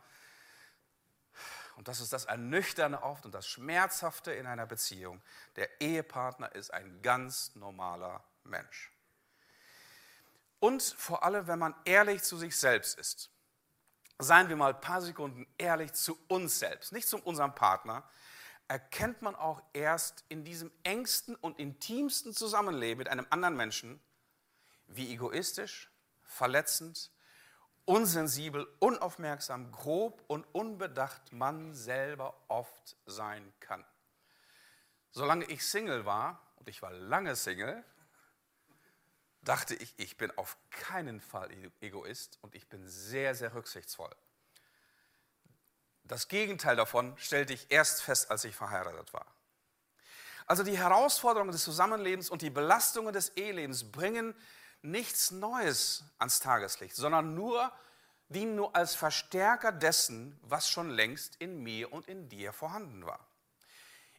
und 1.76 1.88
das 1.88 2.00
ist 2.00 2.14
das 2.14 2.24
Ernüchternde 2.24 3.02
oft 3.02 3.26
und 3.26 3.34
das 3.34 3.46
Schmerzhafte 3.46 4.32
in 4.32 4.46
einer 4.46 4.64
Beziehung, 4.64 5.20
der 5.56 5.82
Ehepartner 5.82 6.54
ist 6.54 6.72
ein 6.72 7.02
ganz 7.02 7.54
normaler 7.56 8.24
Mensch. 8.44 8.90
Und 10.60 10.82
vor 10.82 11.22
allem, 11.24 11.46
wenn 11.46 11.58
man 11.58 11.74
ehrlich 11.84 12.22
zu 12.22 12.38
sich 12.38 12.56
selbst 12.56 12.98
ist. 12.98 13.35
Seien 14.18 14.48
wir 14.48 14.56
mal 14.56 14.74
ein 14.74 14.80
paar 14.80 15.02
Sekunden 15.02 15.46
ehrlich 15.58 15.92
zu 15.92 16.18
uns 16.28 16.58
selbst, 16.58 16.92
nicht 16.92 17.08
zu 17.08 17.18
unserem 17.18 17.54
Partner, 17.54 18.08
erkennt 18.68 19.22
man 19.22 19.34
auch 19.34 19.62
erst 19.72 20.24
in 20.28 20.44
diesem 20.44 20.72
engsten 20.82 21.36
und 21.36 21.58
intimsten 21.58 22.32
Zusammenleben 22.32 22.98
mit 22.98 23.08
einem 23.08 23.26
anderen 23.30 23.56
Menschen, 23.56 24.00
wie 24.86 25.12
egoistisch, 25.12 25.90
verletzend, 26.24 27.10
unsensibel, 27.84 28.66
unaufmerksam, 28.80 29.70
grob 29.70 30.24
und 30.26 30.44
unbedacht 30.52 31.32
man 31.32 31.74
selber 31.74 32.34
oft 32.48 32.96
sein 33.06 33.52
kann. 33.60 33.84
Solange 35.12 35.44
ich 35.46 35.66
Single 35.66 36.04
war, 36.04 36.42
und 36.56 36.68
ich 36.68 36.82
war 36.82 36.92
lange 36.92 37.36
Single, 37.36 37.84
dachte 39.46 39.74
ich, 39.74 39.94
ich 39.96 40.16
bin 40.16 40.36
auf 40.36 40.56
keinen 40.70 41.20
Fall 41.20 41.50
Egoist 41.80 42.38
und 42.42 42.54
ich 42.54 42.68
bin 42.68 42.86
sehr, 42.86 43.34
sehr 43.34 43.54
rücksichtsvoll. 43.54 44.14
Das 46.04 46.28
Gegenteil 46.28 46.76
davon 46.76 47.16
stellte 47.18 47.52
ich 47.52 47.70
erst 47.70 48.02
fest, 48.02 48.30
als 48.30 48.44
ich 48.44 48.54
verheiratet 48.54 49.12
war. 49.12 49.26
Also 50.46 50.62
die 50.62 50.78
Herausforderungen 50.78 51.50
des 51.50 51.64
Zusammenlebens 51.64 52.30
und 52.30 52.42
die 52.42 52.50
Belastungen 52.50 53.12
des 53.12 53.30
Ehelebens 53.30 53.90
bringen 53.90 54.34
nichts 54.82 55.32
Neues 55.32 56.04
ans 56.18 56.38
Tageslicht, 56.38 56.94
sondern 56.94 57.34
nur, 57.34 57.72
dienen 58.28 58.54
nur 58.54 58.74
als 58.76 58.94
Verstärker 58.94 59.72
dessen, 59.72 60.38
was 60.42 60.68
schon 60.68 60.90
längst 60.90 61.36
in 61.36 61.62
mir 61.62 61.92
und 61.92 62.06
in 62.06 62.28
dir 62.28 62.52
vorhanden 62.52 63.04
war. 63.04 63.26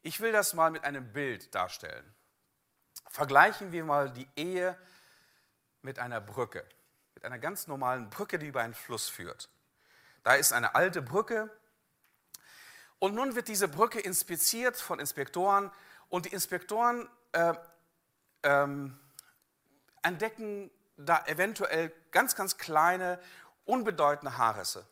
Ich 0.02 0.20
will 0.20 0.32
das 0.32 0.54
mal 0.54 0.72
mit 0.72 0.84
einem 0.84 1.14
Bild 1.14 1.54
darstellen. 1.56 2.14
Vergleichen 3.10 3.72
wir 3.72 3.86
mal 3.86 4.12
die 4.12 4.28
Ehe 4.36 4.78
mit 5.88 6.00
einer 6.00 6.20
Brücke, 6.20 6.66
mit 7.16 7.24
einer 7.24 7.40
ganz 7.40 7.68
normalen 7.68 8.10
Brücke, 8.10 8.38
die 8.38 8.48
über 8.48 8.60
einen 8.60 8.74
Fluss 8.74 9.08
führt. 9.08 9.50
Da 10.24 10.36
ist 10.36 10.52
eine 10.52 10.76
alte 10.76 11.02
Brücke 11.02 11.50
und 13.00 13.16
nun 13.16 13.36
wird 13.36 13.48
diese 13.48 13.70
Brücke 13.70 14.02
inspiziert 14.02 14.76
von 14.76 15.00
Inspektoren 15.00 15.72
und 16.10 16.26
die 16.26 16.34
Inspektoren 16.34 17.08
äh, 17.32 17.54
ähm, 18.44 19.00
entdecken 20.02 20.70
da 20.98 21.24
eventuell 21.28 21.94
ganz, 22.12 22.36
ganz 22.36 22.58
kleine, 22.58 23.18
unbedeutende 23.64 24.38
Haarrisse. 24.38 24.86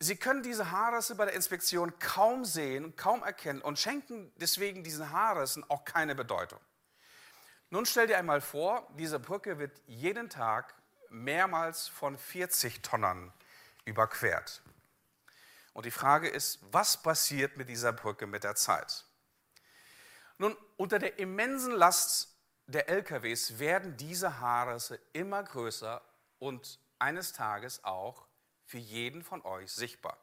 Sie 0.00 0.16
können 0.16 0.42
diese 0.42 0.70
Haarrisse 0.70 1.14
bei 1.14 1.24
der 1.24 1.34
Inspektion 1.34 1.98
kaum 1.98 2.44
sehen, 2.44 2.94
kaum 2.94 3.22
erkennen 3.22 3.62
und 3.62 3.78
schenken 3.78 4.30
deswegen 4.36 4.84
diesen 4.84 5.10
Haarrissen 5.10 5.64
auch 5.70 5.86
keine 5.86 6.14
Bedeutung. 6.14 6.60
Nun 7.70 7.86
stell 7.86 8.08
dir 8.08 8.18
einmal 8.18 8.40
vor, 8.40 8.88
diese 8.98 9.20
Brücke 9.20 9.58
wird 9.58 9.80
jeden 9.86 10.28
Tag 10.28 10.74
mehrmals 11.08 11.88
von 11.88 12.18
40 12.18 12.82
Tonnen 12.82 13.32
überquert. 13.84 14.62
Und 15.72 15.86
die 15.86 15.90
Frage 15.90 16.28
ist, 16.28 16.58
was 16.72 17.00
passiert 17.00 17.56
mit 17.56 17.68
dieser 17.68 17.92
Brücke 17.92 18.26
mit 18.26 18.44
der 18.44 18.56
Zeit? 18.56 19.04
Nun, 20.38 20.56
unter 20.76 20.98
der 20.98 21.18
immensen 21.18 21.72
Last 21.72 22.36
der 22.66 22.88
LKWs 22.88 23.58
werden 23.58 23.96
diese 23.96 24.40
Haarrisse 24.40 24.98
immer 25.12 25.42
größer 25.42 26.02
und 26.38 26.78
eines 26.98 27.32
Tages 27.32 27.84
auch 27.84 28.26
für 28.64 28.78
jeden 28.78 29.22
von 29.22 29.44
euch 29.44 29.72
sichtbar. 29.72 30.16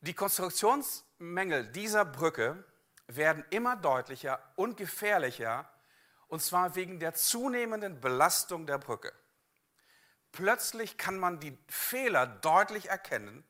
Die 0.00 0.14
Konstruktionsmängel 0.14 1.66
dieser 1.66 2.04
Brücke 2.04 2.64
werden 3.06 3.44
immer 3.50 3.76
deutlicher 3.76 4.40
und 4.56 4.76
gefährlicher, 4.76 5.70
und 6.30 6.40
zwar 6.40 6.76
wegen 6.76 7.00
der 7.00 7.12
zunehmenden 7.12 8.00
Belastung 8.00 8.66
der 8.66 8.78
Brücke. 8.78 9.12
Plötzlich 10.32 10.96
kann 10.96 11.18
man 11.18 11.40
die 11.40 11.58
Fehler 11.68 12.26
deutlich 12.26 12.88
erkennen, 12.88 13.44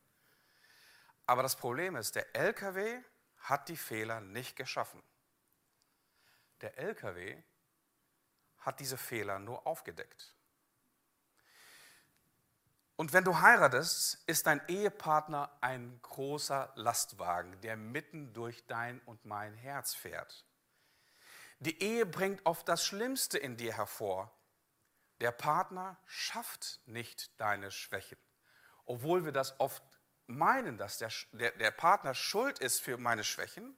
aber 1.26 1.42
das 1.42 1.56
Problem 1.56 1.94
ist, 1.94 2.16
der 2.16 2.34
LKW 2.34 3.02
hat 3.36 3.68
die 3.68 3.76
Fehler 3.76 4.20
nicht 4.20 4.56
geschaffen. 4.56 5.02
Der 6.62 6.78
LKW 6.78 7.42
hat 8.58 8.80
diese 8.80 8.96
Fehler 8.96 9.38
nur 9.38 9.66
aufgedeckt. 9.66 10.34
Und 12.96 13.12
wenn 13.12 13.24
du 13.24 13.40
heiratest, 13.40 14.22
ist 14.26 14.46
dein 14.46 14.60
Ehepartner 14.68 15.56
ein 15.60 16.00
großer 16.02 16.72
Lastwagen, 16.76 17.60
der 17.60 17.76
mitten 17.76 18.32
durch 18.32 18.66
dein 18.66 19.00
und 19.00 19.24
mein 19.24 19.54
Herz 19.54 19.94
fährt. 19.94 20.44
Die 21.60 21.82
Ehe 21.82 22.06
bringt 22.06 22.44
oft 22.46 22.68
das 22.68 22.84
Schlimmste 22.84 23.38
in 23.38 23.56
dir 23.56 23.76
hervor. 23.76 24.32
Der 25.20 25.30
Partner 25.30 25.98
schafft 26.06 26.80
nicht 26.86 27.38
deine 27.38 27.70
Schwächen, 27.70 28.18
obwohl 28.86 29.26
wir 29.26 29.32
das 29.32 29.60
oft 29.60 29.82
meinen, 30.26 30.78
dass 30.78 30.96
der, 30.96 31.10
der, 31.32 31.50
der 31.52 31.70
Partner 31.70 32.14
schuld 32.14 32.58
ist 32.58 32.80
für 32.80 32.96
meine 32.96 33.24
Schwächen. 33.24 33.76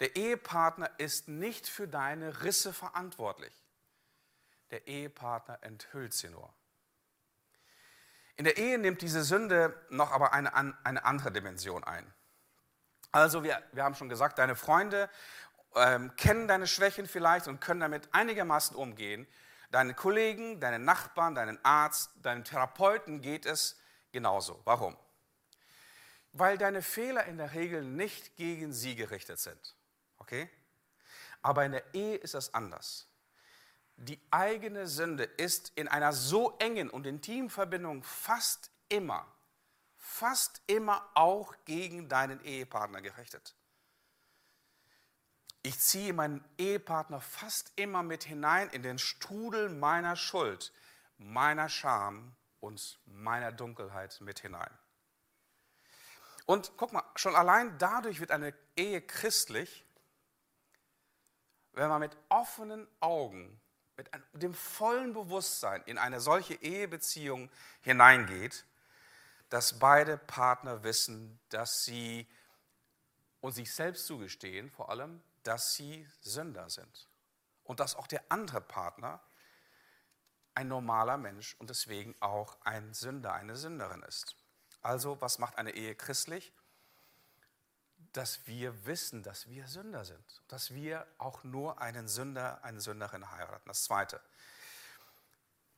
Der 0.00 0.14
Ehepartner 0.14 0.90
ist 0.98 1.28
nicht 1.28 1.66
für 1.66 1.88
deine 1.88 2.42
Risse 2.42 2.74
verantwortlich. 2.74 3.54
Der 4.70 4.86
Ehepartner 4.86 5.58
enthüllt 5.62 6.12
sie 6.12 6.28
nur. 6.28 6.52
In 8.36 8.44
der 8.44 8.58
Ehe 8.58 8.78
nimmt 8.78 9.00
diese 9.00 9.24
Sünde 9.24 9.74
noch 9.88 10.12
aber 10.12 10.32
eine, 10.32 10.54
eine 10.54 11.04
andere 11.04 11.32
Dimension 11.32 11.82
ein. 11.82 12.12
Also 13.10 13.42
wir, 13.42 13.62
wir 13.72 13.84
haben 13.84 13.94
schon 13.94 14.10
gesagt, 14.10 14.38
deine 14.38 14.54
Freunde 14.54 15.08
ähm, 15.74 16.14
kennen 16.16 16.48
deine 16.48 16.66
Schwächen 16.66 17.06
vielleicht 17.06 17.48
und 17.48 17.60
können 17.60 17.80
damit 17.80 18.08
einigermaßen 18.12 18.76
umgehen. 18.76 19.26
Deine 19.70 19.94
Kollegen, 19.94 20.60
deine 20.60 20.78
Nachbarn, 20.78 21.34
deinen 21.34 21.62
Arzt, 21.64 22.10
deinen 22.22 22.44
Therapeuten 22.44 23.20
geht 23.20 23.46
es 23.46 23.78
genauso. 24.12 24.60
Warum? 24.64 24.96
Weil 26.32 26.58
deine 26.58 26.82
Fehler 26.82 27.24
in 27.24 27.38
der 27.38 27.54
Regel 27.54 27.84
nicht 27.84 28.36
gegen 28.36 28.72
sie 28.72 28.96
gerichtet 28.96 29.38
sind. 29.38 29.76
Okay? 30.18 30.48
Aber 31.42 31.64
in 31.64 31.72
der 31.72 31.94
Ehe 31.94 32.16
ist 32.16 32.34
das 32.34 32.54
anders 32.54 33.08
die 33.98 34.20
eigene 34.30 34.86
Sünde 34.86 35.24
ist 35.24 35.72
in 35.74 35.88
einer 35.88 36.12
so 36.12 36.56
engen 36.58 36.88
und 36.88 37.06
intimen 37.06 37.50
Verbindung 37.50 38.04
fast 38.04 38.70
immer, 38.88 39.26
fast 39.96 40.62
immer 40.68 41.10
auch 41.14 41.54
gegen 41.64 42.08
deinen 42.08 42.40
Ehepartner 42.44 43.02
gerichtet. 43.02 43.56
Ich 45.62 45.80
ziehe 45.80 46.12
meinen 46.12 46.44
Ehepartner 46.56 47.20
fast 47.20 47.72
immer 47.76 48.02
mit 48.02 48.24
hinein 48.24 48.70
in 48.70 48.82
den 48.82 48.98
Strudel 48.98 49.68
meiner 49.68 50.16
Schuld, 50.16 50.72
meiner 51.18 51.68
Scham 51.68 52.36
und 52.60 53.00
meiner 53.06 53.52
Dunkelheit 53.52 54.20
mit 54.20 54.40
hinein. 54.40 54.70
Und 56.46 56.72
guck 56.76 56.92
mal, 56.92 57.04
schon 57.16 57.36
allein 57.36 57.76
dadurch 57.78 58.20
wird 58.20 58.30
eine 58.30 58.54
Ehe 58.76 59.02
christlich, 59.02 59.84
wenn 61.72 61.88
man 61.88 62.00
mit 62.00 62.16
offenen 62.28 62.88
Augen 63.00 63.60
mit 63.98 64.42
dem 64.42 64.54
vollen 64.54 65.12
Bewusstsein 65.12 65.82
in 65.86 65.98
eine 65.98 66.20
solche 66.20 66.54
Ehebeziehung 66.54 67.50
hineingeht, 67.80 68.64
dass 69.48 69.78
beide 69.78 70.16
Partner 70.16 70.84
wissen, 70.84 71.40
dass 71.48 71.82
sie 71.82 72.28
und 73.40 73.52
sich 73.52 73.74
selbst 73.74 74.06
zugestehen, 74.06 74.70
vor 74.70 74.90
allem, 74.90 75.20
dass 75.48 75.74
sie 75.74 76.06
Sünder 76.20 76.68
sind. 76.68 77.08
Und 77.64 77.80
dass 77.80 77.96
auch 77.96 78.06
der 78.06 78.22
andere 78.28 78.60
Partner 78.60 79.20
ein 80.54 80.68
normaler 80.68 81.16
Mensch 81.16 81.54
und 81.58 81.70
deswegen 81.70 82.14
auch 82.20 82.58
ein 82.62 82.92
Sünder, 82.92 83.32
eine 83.32 83.56
Sünderin 83.56 84.02
ist. 84.02 84.36
Also, 84.82 85.20
was 85.20 85.38
macht 85.38 85.56
eine 85.56 85.72
Ehe 85.72 85.94
christlich? 85.94 86.52
dass 88.12 88.46
wir 88.46 88.86
wissen, 88.86 89.22
dass 89.22 89.48
wir 89.48 89.66
Sünder 89.68 90.04
sind, 90.04 90.42
dass 90.48 90.72
wir 90.72 91.06
auch 91.18 91.44
nur 91.44 91.80
einen 91.80 92.08
Sünder, 92.08 92.64
eine 92.64 92.80
Sünderin 92.80 93.30
heiraten. 93.30 93.68
Das 93.68 93.84
Zweite. 93.84 94.20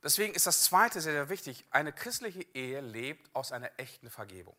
Deswegen 0.03 0.35
ist 0.35 0.47
das 0.47 0.63
Zweite 0.63 1.01
sehr, 1.01 1.13
sehr 1.13 1.29
wichtig. 1.29 1.67
Eine 1.71 1.93
christliche 1.93 2.43
Ehe 2.55 2.81
lebt 2.81 3.35
aus 3.35 3.53
einer 3.53 3.71
echten 3.79 4.11
Vergebung. 4.11 4.57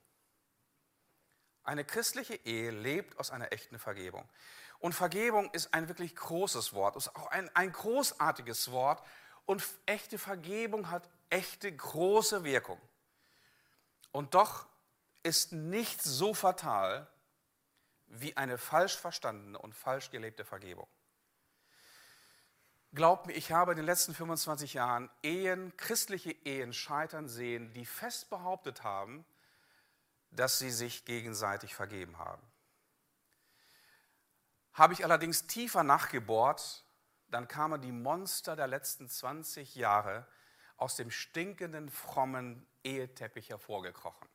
Eine 1.63 1.85
christliche 1.85 2.35
Ehe 2.45 2.71
lebt 2.71 3.17
aus 3.17 3.31
einer 3.31 3.51
echten 3.51 3.79
Vergebung. 3.79 4.27
Und 4.81 4.93
Vergebung 4.93 5.51
ist 5.51 5.75
ein 5.75 5.87
wirklich 5.87 6.15
großes 6.15 6.73
Wort, 6.73 6.95
ist 6.95 7.15
auch 7.15 7.27
ein, 7.27 7.55
ein 7.55 7.71
großartiges 7.71 8.71
Wort. 8.71 9.05
Und 9.45 9.63
echte 9.85 10.17
Vergebung 10.17 10.89
hat 10.89 11.07
echte 11.29 11.71
große 11.71 12.43
Wirkung. 12.43 12.81
Und 14.11 14.33
doch 14.33 14.65
ist 15.21 15.51
nichts 15.51 16.03
so 16.03 16.33
fatal 16.33 17.07
wie 18.07 18.35
eine 18.35 18.57
falsch 18.57 18.97
verstandene 18.97 19.57
und 19.59 19.75
falsch 19.75 20.09
gelebte 20.09 20.43
Vergebung. 20.43 20.87
Glaubt 22.93 23.27
mir, 23.27 23.33
ich 23.33 23.51
habe 23.51 23.71
in 23.71 23.77
den 23.77 23.85
letzten 23.85 24.15
25 24.15 24.73
Jahren 24.73 25.09
Ehen, 25.21 25.77
christliche 25.77 26.31
Ehen 26.31 26.73
scheitern 26.73 27.29
sehen, 27.29 27.71
die 27.73 27.85
fest 27.85 28.31
behauptet 28.31 28.83
haben, 28.83 29.25
dass 30.31 30.57
sie 30.57 30.71
sich 30.71 31.05
gegenseitig 31.05 31.75
vergeben 31.75 32.17
haben. 32.17 32.50
Habe 34.73 34.93
ich 34.93 35.03
allerdings 35.03 35.47
tiefer 35.47 35.83
nachgebohrt, 35.83 36.85
dann 37.27 37.47
kamen 37.47 37.81
die 37.81 37.91
Monster 37.91 38.55
der 38.55 38.67
letzten 38.67 39.09
20 39.09 39.75
Jahre 39.75 40.27
aus 40.77 40.95
dem 40.95 41.11
stinkenden, 41.11 41.89
frommen 41.89 42.65
Eheteppich 42.83 43.49
hervorgekrochen. 43.49 44.27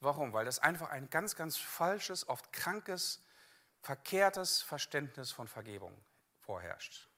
Warum? 0.00 0.32
Weil 0.32 0.46
das 0.46 0.58
einfach 0.58 0.90
ein 0.90 1.10
ganz, 1.10 1.36
ganz 1.36 1.56
falsches, 1.56 2.28
oft 2.28 2.52
krankes, 2.52 3.22
verkehrtes 3.82 4.62
Verständnis 4.62 5.30
von 5.30 5.48
Vergebung 5.48 5.96
vorherrscht. 6.40 7.08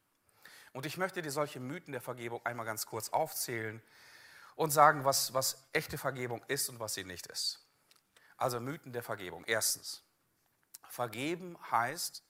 Und 0.72 0.86
ich 0.86 0.96
möchte 0.96 1.22
dir 1.22 1.30
solche 1.30 1.60
Mythen 1.60 1.92
der 1.92 2.00
Vergebung 2.00 2.44
einmal 2.44 2.66
ganz 2.66 2.86
kurz 2.86 3.10
aufzählen 3.10 3.82
und 4.56 4.70
sagen, 4.70 5.04
was, 5.04 5.34
was 5.34 5.68
echte 5.72 5.98
Vergebung 5.98 6.42
ist 6.48 6.68
und 6.68 6.80
was 6.80 6.94
sie 6.94 7.04
nicht 7.04 7.26
ist. 7.26 7.64
Also 8.36 8.58
Mythen 8.58 8.92
der 8.92 9.02
Vergebung. 9.02 9.44
Erstens, 9.44 10.02
vergeben 10.92 11.56
heißt, 11.70 12.22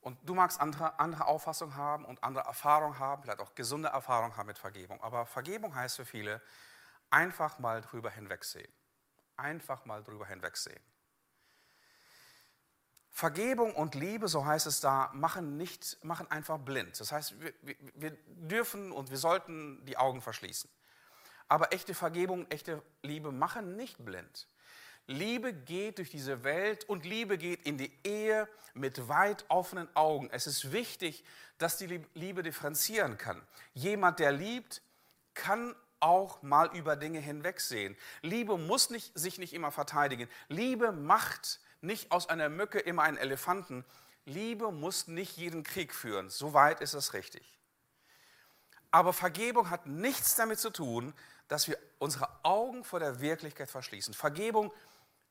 und 0.00 0.18
du 0.22 0.34
magst 0.34 0.60
andere, 0.60 0.98
andere 0.98 1.26
Auffassung 1.26 1.76
haben 1.76 2.04
und 2.04 2.22
andere 2.24 2.44
Erfahrung 2.44 2.98
haben, 2.98 3.22
vielleicht 3.22 3.40
auch 3.40 3.54
gesunde 3.54 3.88
Erfahrung 3.88 4.36
haben 4.36 4.46
mit 4.46 4.58
Vergebung, 4.58 5.00
aber 5.02 5.26
Vergebung 5.26 5.74
heißt 5.74 5.96
für 5.96 6.04
viele, 6.04 6.40
einfach 7.10 7.58
mal 7.58 7.80
drüber 7.80 8.10
hinwegsehen. 8.10 8.70
Einfach 9.36 9.84
mal 9.84 10.02
drüber 10.02 10.26
hinwegsehen. 10.26 10.82
Vergebung 13.10 13.74
und 13.74 13.94
Liebe, 13.94 14.28
so 14.28 14.44
heißt 14.44 14.66
es 14.66 14.80
da, 14.80 15.10
machen, 15.12 15.56
nicht, 15.56 16.02
machen 16.04 16.30
einfach 16.30 16.58
blind. 16.58 16.98
Das 16.98 17.12
heißt, 17.12 17.40
wir, 17.40 17.52
wir 17.94 18.10
dürfen 18.26 18.92
und 18.92 19.10
wir 19.10 19.16
sollten 19.16 19.84
die 19.86 19.96
Augen 19.96 20.20
verschließen. 20.20 20.70
Aber 21.48 21.72
echte 21.72 21.94
Vergebung, 21.94 22.46
echte 22.50 22.82
Liebe 23.02 23.32
machen 23.32 23.76
nicht 23.76 24.04
blind. 24.04 24.48
Liebe 25.08 25.54
geht 25.54 25.96
durch 25.98 26.10
diese 26.10 26.44
Welt 26.44 26.84
und 26.84 27.06
Liebe 27.06 27.38
geht 27.38 27.64
in 27.64 27.78
die 27.78 27.90
Ehe 28.04 28.46
mit 28.74 29.08
weit 29.08 29.46
offenen 29.48 29.88
Augen. 29.96 30.28
Es 30.30 30.46
ist 30.46 30.70
wichtig, 30.70 31.24
dass 31.56 31.78
die 31.78 32.04
Liebe 32.12 32.42
differenzieren 32.42 33.16
kann. 33.16 33.42
Jemand, 33.72 34.18
der 34.18 34.32
liebt, 34.32 34.82
kann 35.32 35.74
auch 35.98 36.42
mal 36.42 36.76
über 36.76 36.94
Dinge 36.94 37.20
hinwegsehen. 37.20 37.96
Liebe 38.20 38.58
muss 38.58 38.90
nicht, 38.90 39.18
sich 39.18 39.38
nicht 39.38 39.54
immer 39.54 39.72
verteidigen. 39.72 40.28
Liebe 40.48 40.92
macht 40.92 41.60
nicht 41.80 42.12
aus 42.12 42.28
einer 42.28 42.50
Mücke 42.50 42.78
immer 42.78 43.02
einen 43.02 43.16
Elefanten. 43.16 43.86
Liebe 44.26 44.70
muss 44.72 45.08
nicht 45.08 45.38
jeden 45.38 45.62
Krieg 45.62 45.94
führen. 45.94 46.28
Soweit 46.28 46.82
ist 46.82 46.92
es 46.92 47.14
richtig. 47.14 47.58
Aber 48.90 49.14
Vergebung 49.14 49.70
hat 49.70 49.86
nichts 49.86 50.36
damit 50.36 50.58
zu 50.58 50.68
tun, 50.70 51.14
dass 51.48 51.66
wir 51.66 51.78
unsere 51.98 52.28
Augen 52.42 52.84
vor 52.84 53.00
der 53.00 53.20
Wirklichkeit 53.20 53.70
verschließen. 53.70 54.12
Vergebung 54.12 54.70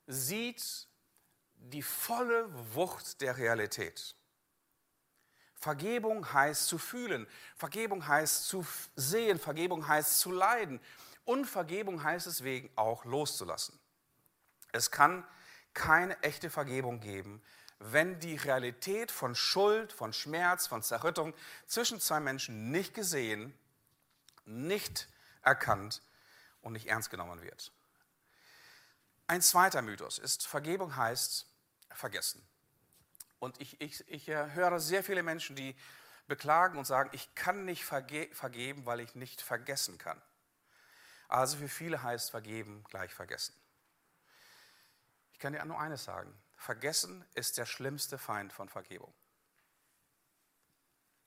sieht 0.08 0.88
die 1.56 1.84
volle 1.84 2.48
Wucht 2.74 3.22
der 3.22 3.38
Realität. 3.38 4.16
Vergebung 5.54 6.32
heißt 6.34 6.68
zu 6.68 6.78
fühlen, 6.78 7.28
Vergebung 7.56 8.08
heißt 8.08 8.46
zu 8.46 8.66
sehen, 8.96 9.40
Vergebung 9.40 9.88
heißt 9.88 10.20
zu 10.20 10.32
leiden 10.32 10.80
und 11.26 11.46
Vergebung 11.46 12.04
heißt 12.04 12.28
deswegen 12.28 12.70
auch 12.76 13.06
loszulassen. 13.06 13.78
Es 14.72 14.92
kann 14.92 15.28
keine 15.74 16.22
echte 16.24 16.50
Vergebung 16.50 17.00
geben, 17.00 17.42
wenn 17.80 18.20
die 18.20 18.36
Realität 18.36 19.12
von 19.12 19.36
Schuld, 19.36 19.92
von 19.92 20.14
Schmerz, 20.14 20.68
von 20.68 20.84
Zerrüttung 20.84 21.34
zwischen 21.66 22.00
zwei 22.00 22.20
Menschen 22.20 22.72
nicht 22.72 22.94
gesehen, 22.94 23.54
nicht 24.46 25.08
erkannt 25.42 26.02
und 26.62 26.74
nicht 26.74 26.88
ernst 26.88 27.10
genommen 27.10 27.42
wird. 27.42 27.72
Ein 29.28 29.42
zweiter 29.42 29.82
Mythos 29.82 30.20
ist, 30.20 30.48
Vergebung 30.48 30.96
heißt 30.96 31.46
vergessen. 31.92 32.48
Und 33.40 33.60
ich, 33.60 33.80
ich, 33.82 34.08
ich 34.10 34.28
höre 34.28 34.80
sehr 34.80 35.04
viele 35.04 35.22
Menschen, 35.22 35.56
die 35.56 35.76
beklagen 36.28 36.78
und 36.78 36.86
sagen, 36.86 37.10
ich 37.14 37.36
kann 37.36 37.66
nicht 37.66 37.86
verge 37.86 38.30
vergeben, 38.34 38.86
weil 38.86 39.00
ich 39.00 39.16
nicht 39.16 39.42
vergessen 39.42 39.98
kann. 39.98 40.22
Also 41.28 41.58
für 41.58 41.68
viele 41.68 42.02
heißt 42.04 42.32
vergeben 42.32 42.84
gleich 42.90 43.14
vergessen. 43.14 43.54
Ich 45.34 45.40
kann 45.40 45.54
dir 45.54 45.64
nur 45.66 45.80
eines 45.80 46.06
sagen. 46.06 46.34
Vergessen 46.56 47.24
ist 47.36 47.58
der 47.58 47.66
schlimmste 47.66 48.18
Feind 48.18 48.52
von 48.54 48.70
Vergebung. 48.70 49.14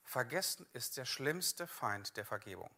Vergessen 0.02 0.66
ist 0.72 0.96
der 0.96 1.04
schlimmste 1.04 1.66
Feind 1.66 2.16
der 2.16 2.24
Vergebung. 2.24 2.70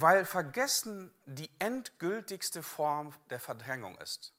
Weil 0.00 0.24
Vergessen 0.24 1.12
die 1.26 1.50
endgültigste 1.58 2.62
Form 2.62 3.12
der 3.30 3.40
Verdrängung 3.40 3.98
ist. 3.98 4.32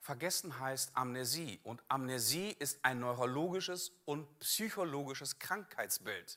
Vergessen 0.00 0.58
heißt 0.58 0.90
Amnesie 0.94 1.60
und 1.62 1.80
Amnesie 1.86 2.56
ist 2.58 2.84
ein 2.84 2.98
neurologisches 2.98 3.92
und 4.04 4.40
psychologisches 4.40 5.38
Krankheitsbild. 5.38 6.36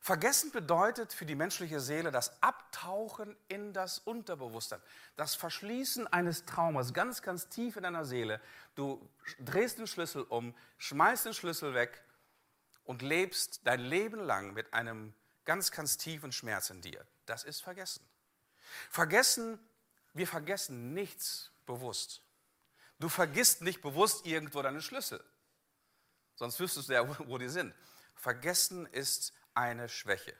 Vergessen 0.00 0.52
bedeutet 0.52 1.12
für 1.12 1.26
die 1.26 1.34
menschliche 1.34 1.80
Seele 1.80 2.12
das 2.12 2.40
Abtauchen 2.40 3.36
in 3.48 3.72
das 3.72 3.98
Unterbewusstsein, 3.98 4.82
das 5.16 5.34
Verschließen 5.34 6.06
eines 6.06 6.44
Traumas 6.44 6.94
ganz, 6.94 7.22
ganz 7.22 7.48
tief 7.48 7.76
in 7.76 7.82
deiner 7.82 8.04
Seele. 8.04 8.40
Du 8.76 9.10
drehst 9.40 9.78
den 9.78 9.88
Schlüssel 9.88 10.22
um, 10.22 10.54
schmeißt 10.78 11.26
den 11.26 11.34
Schlüssel 11.34 11.74
weg 11.74 12.04
und 12.84 13.02
lebst 13.02 13.62
dein 13.64 13.80
Leben 13.80 14.20
lang 14.20 14.52
mit 14.52 14.72
einem 14.72 15.12
ganz, 15.44 15.70
ganz 15.70 15.96
tiefen 15.96 16.32
Schmerz 16.32 16.70
in 16.70 16.80
dir. 16.80 17.06
Das 17.26 17.44
ist 17.44 17.60
Vergessen. 17.60 18.06
Vergessen 18.90 19.58
wir 20.14 20.28
vergessen 20.28 20.94
nichts 20.94 21.50
bewusst. 21.66 22.22
Du 23.00 23.08
vergisst 23.08 23.62
nicht 23.62 23.82
bewusst 23.82 24.24
irgendwo 24.24 24.62
deine 24.62 24.80
Schlüssel. 24.80 25.22
Sonst 26.36 26.58
wüsstest 26.60 26.88
du 26.88 26.94
ja, 26.94 27.28
wo 27.28 27.36
die 27.36 27.48
sind. 27.48 27.74
Vergessen 28.14 28.86
ist 28.86 29.32
eine 29.54 29.88
Schwäche. 29.88 30.34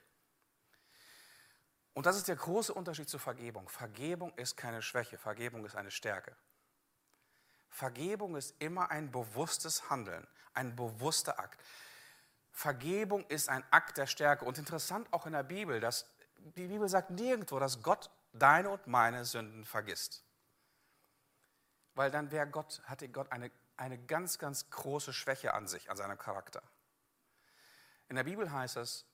Und 1.93 2.07
das 2.07 2.17
ist 2.17 2.29
der 2.29 2.37
große 2.37 2.73
Unterschied 2.73 3.09
zur 3.09 3.21
Vergebung. 3.21 3.69
Vergebung 3.69 4.33
ist 4.37 4.57
keine 4.57 4.81
Schwäche, 4.81 5.19
Vergebung 5.19 5.65
ist 5.65 5.77
eine 5.77 5.91
Stärke. 5.91 6.37
Vergebung 7.69 8.37
ist 8.37 8.55
immer 8.61 8.91
ein 8.91 9.11
bewusstes 9.11 9.91
Handeln, 9.91 10.27
ein 10.55 10.77
bewusster 10.77 11.39
Akt. 11.41 11.61
Vergebung 12.55 13.27
ist 13.27 13.49
ein 13.49 13.65
Akt 13.73 13.99
der 13.99 14.07
Stärke. 14.07 14.45
Und 14.45 14.59
interessant 14.59 15.13
auch 15.13 15.27
in 15.27 15.33
der 15.33 15.43
Bibel, 15.43 15.81
dass 15.81 16.07
die 16.39 16.69
Bibel 16.69 16.89
sagt 16.89 17.11
nirgendwo, 17.11 17.59
dass 17.59 17.83
Gott 17.83 18.11
deine 18.33 18.71
und 18.71 18.87
meine 18.87 19.25
Sünden 19.25 19.65
vergisst. 19.65 20.23
Weil 21.97 22.13
dann 22.13 22.31
wäre 22.31 22.47
Gott, 22.47 22.81
hatte 22.85 23.09
Gott 23.09 23.31
eine, 23.33 23.51
eine 23.77 23.99
ganz, 23.99 24.39
ganz 24.39 24.71
große 24.71 25.13
Schwäche 25.13 25.53
an 25.53 25.67
sich, 25.67 25.91
an 25.91 25.97
seinem 25.97 26.17
Charakter. 26.17 26.63
In 28.09 28.17
der 28.17 28.25
Bibel 28.25 28.51
heißt 28.51 28.77
es, 28.77 29.05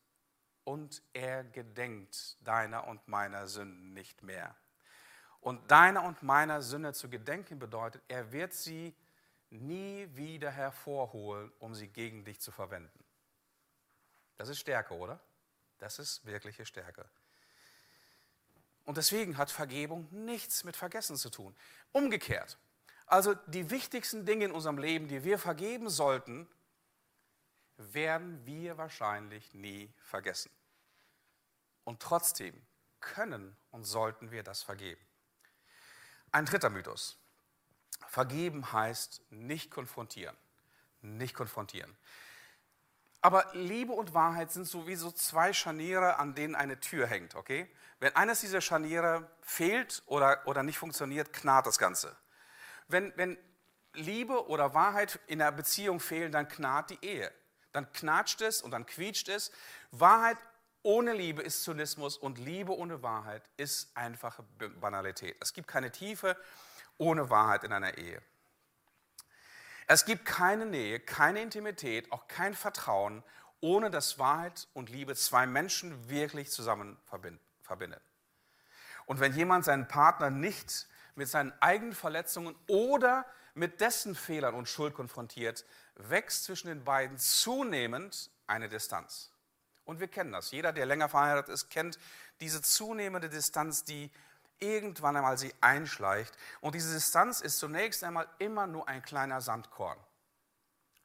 und 0.65 1.03
er 1.15 1.43
gedenkt 1.43 2.37
deiner 2.47 2.87
und 2.87 3.09
meiner 3.09 3.47
Sünden 3.49 3.95
nicht 3.95 4.23
mehr. 4.23 4.55
Und 5.41 5.71
deiner 5.71 6.05
und 6.05 6.23
meiner 6.23 6.61
Sünde 6.61 6.93
zu 6.93 7.09
gedenken 7.09 7.59
bedeutet, 7.59 8.03
er 8.09 8.31
wird 8.33 8.53
sie 8.53 8.95
nie 9.49 10.07
wieder 10.13 10.51
hervorholen, 10.51 11.51
um 11.59 11.75
sie 11.75 11.89
gegen 11.89 12.25
dich 12.27 12.39
zu 12.41 12.53
verwenden. 12.53 13.00
Das 14.41 14.49
ist 14.49 14.61
Stärke, 14.61 14.95
oder? 14.95 15.21
Das 15.81 15.99
ist 15.99 16.25
wirkliche 16.25 16.65
Stärke. 16.65 17.05
Und 18.87 18.97
deswegen 18.97 19.37
hat 19.37 19.51
Vergebung 19.51 20.09
nichts 20.11 20.65
mit 20.65 20.77
Vergessen 20.77 21.19
zu 21.19 21.29
tun. 21.29 21.55
Umgekehrt. 21.93 22.57
Also 23.05 23.35
die 23.35 23.69
wichtigsten 23.69 24.25
Dinge 24.25 24.47
in 24.47 24.53
unserem 24.53 24.79
Leben, 24.79 25.09
die 25.09 25.25
wir 25.25 25.39
vergeben 25.39 25.91
sollten, 25.91 26.49
werden 27.77 28.47
wir 28.47 28.79
wahrscheinlich 28.79 29.53
nie 29.53 29.93
vergessen. 29.99 30.51
Und 31.85 32.01
trotzdem 32.01 32.67
können 33.01 33.55
und 33.73 33.85
sollten 33.85 34.31
wir 34.31 34.43
das 34.43 34.63
vergeben. 34.63 35.05
Ein 36.33 36.47
dritter 36.47 36.71
Mythos. 36.71 37.19
Vergeben 38.09 38.73
heißt 38.73 39.21
nicht 39.29 39.71
konfrontieren. 39.71 40.35
Nicht 41.03 41.35
konfrontieren. 41.35 41.95
Aber 43.23 43.47
Liebe 43.53 43.93
und 43.93 44.15
Wahrheit 44.15 44.51
sind 44.51 44.65
sowieso 44.65 45.11
zwei 45.11 45.53
Scharniere, 45.53 46.19
an 46.19 46.35
denen 46.35 46.55
eine 46.55 46.81
Tür 46.81 47.07
hängt, 47.07 47.35
okay? 47.35 47.69
Wenn 47.99 48.17
eines 48.17 48.41
dieser 48.41 48.63
Scharniere 48.63 49.31
fehlt 49.43 50.03
oder, 50.07 50.47
oder 50.47 50.63
nicht 50.63 50.79
funktioniert, 50.79 51.33
knarrt 51.33 51.67
das 51.67 51.79
Ganze. 51.79 52.17
Wenn, 52.89 53.13
wenn 53.17 53.37
Liebe 53.93 54.49
oder 54.49 54.73
Wahrheit 54.73 55.21
in 55.27 55.41
der 55.41 55.53
Beziehung 55.53 56.01
fehlen, 56.01 56.33
dann 56.33 56.49
knarrt 56.49 56.91
die 56.91 57.05
Ehe. 57.05 57.31
Dann 57.73 57.93
knatscht 57.93 58.41
es 58.41 58.63
und 58.63 58.71
dann 58.71 58.87
quietscht 58.87 59.29
es. 59.29 59.53
Wahrheit 59.91 60.39
ohne 60.83 61.13
Liebe 61.13 61.43
ist 61.43 61.63
Zynismus 61.63 62.17
und 62.17 62.39
Liebe 62.39 62.77
ohne 62.77 63.03
Wahrheit 63.03 63.43
ist 63.59 63.95
einfache 63.97 64.45
Banalität. 64.81 65.37
Es 65.41 65.53
gibt 65.53 65.69
keine 65.69 65.93
Tiefe 65.93 66.37
ohne 66.97 67.29
Wahrheit 67.29 67.65
in 67.65 67.73
einer 67.73 67.99
Ehe. 67.99 68.23
Es 69.93 70.05
gibt 70.05 70.25
keine 70.25 70.67
Nähe, 70.67 71.01
keine 71.01 71.43
Intimität, 71.43 72.13
auch 72.13 72.29
kein 72.29 72.55
Vertrauen, 72.55 73.25
ohne 73.61 73.91
dass 73.91 74.21
Wahrheit 74.21 74.69
und 74.73 74.89
Liebe 74.89 75.17
zwei 75.17 75.49
Menschen 75.49 76.09
wirklich 76.09 76.49
zusammen 76.53 76.97
verbindet. 77.65 78.01
Und 79.07 79.19
wenn 79.19 79.35
jemand 79.35 79.65
seinen 79.65 79.89
Partner 79.89 80.31
nicht 80.31 80.87
mit 81.17 81.27
seinen 81.27 81.53
eigenen 81.61 81.93
Verletzungen 81.93 82.55
oder 82.69 83.27
mit 83.55 83.81
dessen 83.81 84.15
Fehlern 84.15 84.55
und 84.55 84.69
Schuld 84.69 84.95
konfrontiert, 84.95 85.65
wächst 85.97 86.45
zwischen 86.45 86.69
den 86.69 86.85
beiden 86.85 87.19
zunehmend 87.19 88.31
eine 88.47 88.69
Distanz. 88.69 89.33
Und 89.85 89.99
wir 89.99 90.07
kennen 90.07 90.31
das. 90.31 90.53
Jeder, 90.53 90.73
der 90.73 90.87
länger 90.87 91.09
verheiratet 91.09 91.53
ist, 91.53 91.69
kennt 91.69 91.99
diese 92.39 92.63
zunehmende 92.63 93.29
Distanz, 93.29 93.83
die 93.83 94.13
irgendwann 94.61 95.17
einmal 95.17 95.39
sie 95.39 95.53
einschleicht. 95.61 96.37
Und 96.61 96.75
diese 96.75 96.93
Distanz 96.93 97.41
ist 97.41 97.59
zunächst 97.59 98.05
einmal 98.05 98.29
immer 98.39 98.67
nur 98.67 98.89
ein 98.89 99.03
kleiner 99.03 99.41
Sandkorn. 99.41 99.99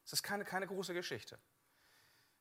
Es 0.06 0.14
ist 0.14 0.24
keine, 0.24 0.46
keine 0.46 0.68
große 0.68 0.94
Geschichte. 0.94 1.40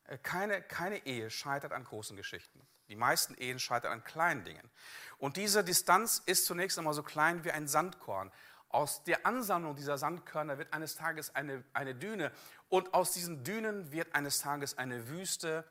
Äh, 0.05 0.19
keine, 0.19 0.63
keine 0.63 1.07
Ehe 1.07 1.31
scheitert 1.31 1.73
an 1.73 1.85
großen 1.85 2.17
Geschichten. 2.17 2.61
Die 2.89 2.97
meisten 2.97 3.35
Ehen 3.35 3.59
scheitern 3.59 3.93
an 3.93 4.05
kleinen 4.05 4.45
Dingen. 4.45 4.71
Und 5.19 5.37
diese 5.37 5.65
Distanz 5.65 6.23
ist 6.27 6.45
zunächst 6.45 6.79
einmal 6.79 6.95
so 6.95 7.03
klein 7.03 7.45
wie 7.45 7.51
ein 7.51 7.67
Sandkorn. 7.67 8.31
Aus 8.69 9.05
der 9.05 9.25
Ansammlung 9.25 9.77
dieser 9.77 9.97
Sandkörner 9.97 10.59
wird 10.59 10.73
eines 10.73 10.97
Tages 10.97 11.35
eine, 11.35 11.65
eine 11.73 11.95
Düne. 11.95 12.33
Und 12.69 12.93
aus 12.93 13.13
diesen 13.13 13.45
Dünen 13.45 13.93
wird 13.93 14.15
eines 14.15 14.41
Tages 14.41 14.77
eine 14.77 15.09
Wüste 15.09 15.65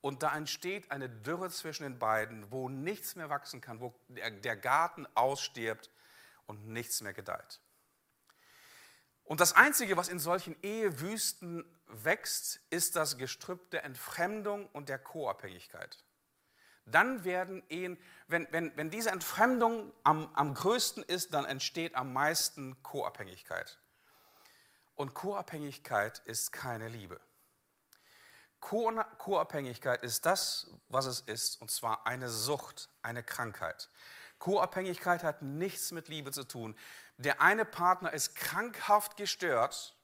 und 0.00 0.22
da 0.22 0.36
entsteht 0.36 0.90
eine 0.90 1.08
Dürre 1.08 1.50
zwischen 1.50 1.82
den 1.82 1.98
beiden, 1.98 2.50
wo 2.50 2.68
nichts 2.68 3.16
mehr 3.16 3.30
wachsen 3.30 3.60
kann, 3.60 3.80
wo 3.80 3.94
der 4.08 4.56
Garten 4.56 5.06
ausstirbt 5.14 5.90
und 6.46 6.68
nichts 6.68 7.00
mehr 7.00 7.12
gedeiht. 7.12 7.60
Und 9.24 9.40
das 9.40 9.52
Einzige, 9.54 9.96
was 9.96 10.08
in 10.08 10.18
solchen 10.18 10.56
Ehewüsten 10.62 11.64
wächst, 11.86 12.60
ist 12.70 12.96
das 12.96 13.18
Gestrüpp 13.18 13.70
der 13.70 13.84
Entfremdung 13.84 14.66
und 14.68 14.88
der 14.88 14.98
Co-Abhängigkeit. 14.98 16.02
Dann 16.86 17.24
werden 17.24 17.62
Ehen, 17.68 17.98
wenn, 18.28 18.48
wenn, 18.50 18.74
wenn 18.76 18.88
diese 18.88 19.10
Entfremdung 19.10 19.92
am, 20.02 20.34
am 20.34 20.54
größten 20.54 21.02
ist, 21.02 21.34
dann 21.34 21.44
entsteht 21.44 21.94
am 21.94 22.14
meisten 22.14 22.82
Co-Abhängigkeit. 22.82 23.78
Und 24.94 25.12
Co-Abhängigkeit 25.12 26.20
ist 26.20 26.52
keine 26.52 26.88
Liebe. 26.88 27.20
Co-Abhängigkeit 28.60 30.02
ist 30.02 30.26
das, 30.26 30.70
was 30.88 31.06
es 31.06 31.20
ist, 31.20 31.60
und 31.60 31.70
zwar 31.70 32.06
eine 32.06 32.28
Sucht, 32.28 32.88
eine 33.02 33.22
Krankheit. 33.22 33.88
Co-Abhängigkeit 34.38 35.22
hat 35.22 35.42
nichts 35.42 35.90
mit 35.92 36.08
Liebe 36.08 36.30
zu 36.32 36.44
tun. 36.44 36.76
Der 37.16 37.40
eine 37.40 37.64
Partner 37.64 38.12
ist 38.12 38.34
krankhaft 38.34 39.16
gestört 39.16 39.96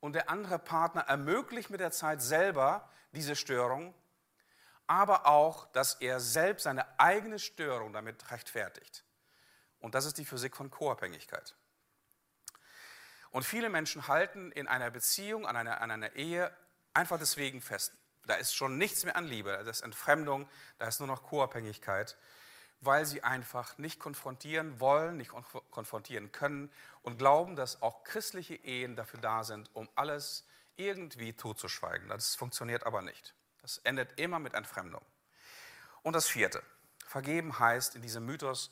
und 0.00 0.14
der 0.14 0.30
andere 0.30 0.58
Partner 0.58 1.02
ermöglicht 1.02 1.70
mit 1.70 1.80
der 1.80 1.90
Zeit 1.90 2.22
selber 2.22 2.88
diese 3.12 3.36
Störung, 3.36 3.94
aber 4.86 5.26
auch, 5.26 5.66
dass 5.72 5.94
er 5.94 6.20
selbst 6.20 6.64
seine 6.64 6.98
eigene 6.98 7.38
Störung 7.38 7.92
damit 7.92 8.30
rechtfertigt. 8.30 9.04
Und 9.80 9.94
das 9.94 10.06
ist 10.06 10.18
die 10.18 10.24
Physik 10.24 10.56
von 10.56 10.70
Co-Abhängigkeit. 10.70 11.54
Und 13.30 13.44
viele 13.44 13.68
Menschen 13.68 14.06
halten 14.08 14.52
in 14.52 14.68
einer 14.68 14.90
Beziehung, 14.90 15.46
an 15.46 15.56
einer, 15.56 15.80
an 15.80 15.90
einer 15.90 16.14
Ehe 16.14 16.50
Einfach 16.94 17.18
deswegen 17.18 17.60
fest. 17.60 17.92
Da 18.26 18.34
ist 18.34 18.54
schon 18.54 18.78
nichts 18.78 19.04
mehr 19.04 19.16
an 19.16 19.26
Liebe, 19.26 19.50
da 19.50 19.70
ist 19.70 19.82
Entfremdung, 19.82 20.48
da 20.78 20.88
ist 20.88 21.00
nur 21.00 21.08
noch 21.08 21.24
Co-Abhängigkeit, 21.24 22.16
weil 22.80 23.04
sie 23.04 23.22
einfach 23.22 23.76
nicht 23.76 23.98
konfrontieren 23.98 24.80
wollen, 24.80 25.16
nicht 25.18 25.30
konfrontieren 25.70 26.32
können 26.32 26.72
und 27.02 27.18
glauben, 27.18 27.56
dass 27.56 27.82
auch 27.82 28.04
christliche 28.04 28.54
Ehen 28.54 28.96
dafür 28.96 29.20
da 29.20 29.44
sind, 29.44 29.68
um 29.74 29.88
alles 29.94 30.46
irgendwie 30.76 31.34
totzuschweigen. 31.34 32.08
Das 32.08 32.34
funktioniert 32.34 32.86
aber 32.86 33.02
nicht. 33.02 33.34
Das 33.60 33.78
endet 33.78 34.18
immer 34.18 34.38
mit 34.38 34.54
Entfremdung. 34.54 35.04
Und 36.02 36.14
das 36.14 36.28
vierte, 36.28 36.62
vergeben 37.06 37.58
heißt 37.58 37.96
in 37.96 38.02
diesem 38.02 38.24
Mythos, 38.24 38.70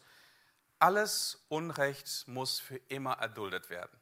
alles 0.79 1.45
Unrecht 1.49 2.25
muss 2.27 2.59
für 2.59 2.77
immer 2.89 3.15
erduldet 3.15 3.71
werden. 3.71 4.02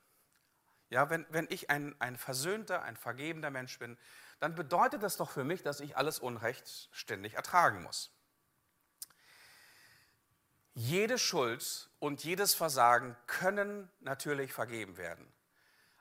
Ja, 0.90 1.08
wenn, 1.08 1.24
wenn 1.30 1.46
ich 1.50 1.70
ein, 1.70 1.94
ein 2.00 2.16
versöhnter, 2.16 2.82
ein 2.82 2.96
vergebender 2.96 3.50
Mensch 3.50 3.78
bin, 3.78 3.96
dann 4.40 4.54
bedeutet 4.54 5.02
das 5.02 5.16
doch 5.16 5.30
für 5.30 5.44
mich, 5.44 5.62
dass 5.62 5.80
ich 5.80 5.96
alles 5.96 6.18
Unrecht 6.18 6.88
ständig 6.92 7.34
ertragen 7.34 7.82
muss. 7.82 8.10
Jede 10.74 11.18
Schuld 11.18 11.90
und 11.98 12.24
jedes 12.24 12.54
Versagen 12.54 13.16
können 13.26 13.90
natürlich 14.00 14.52
vergeben 14.52 14.96
werden, 14.96 15.32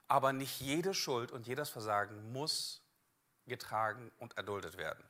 aber 0.08 0.34
nicht 0.34 0.60
jede 0.60 0.94
Schuld 0.94 1.32
und 1.32 1.48
jedes 1.48 1.70
Versagen 1.70 2.32
muss 2.32 2.82
getragen 3.46 4.12
und 4.18 4.38
erduldet 4.38 4.78
werden. 4.78 5.04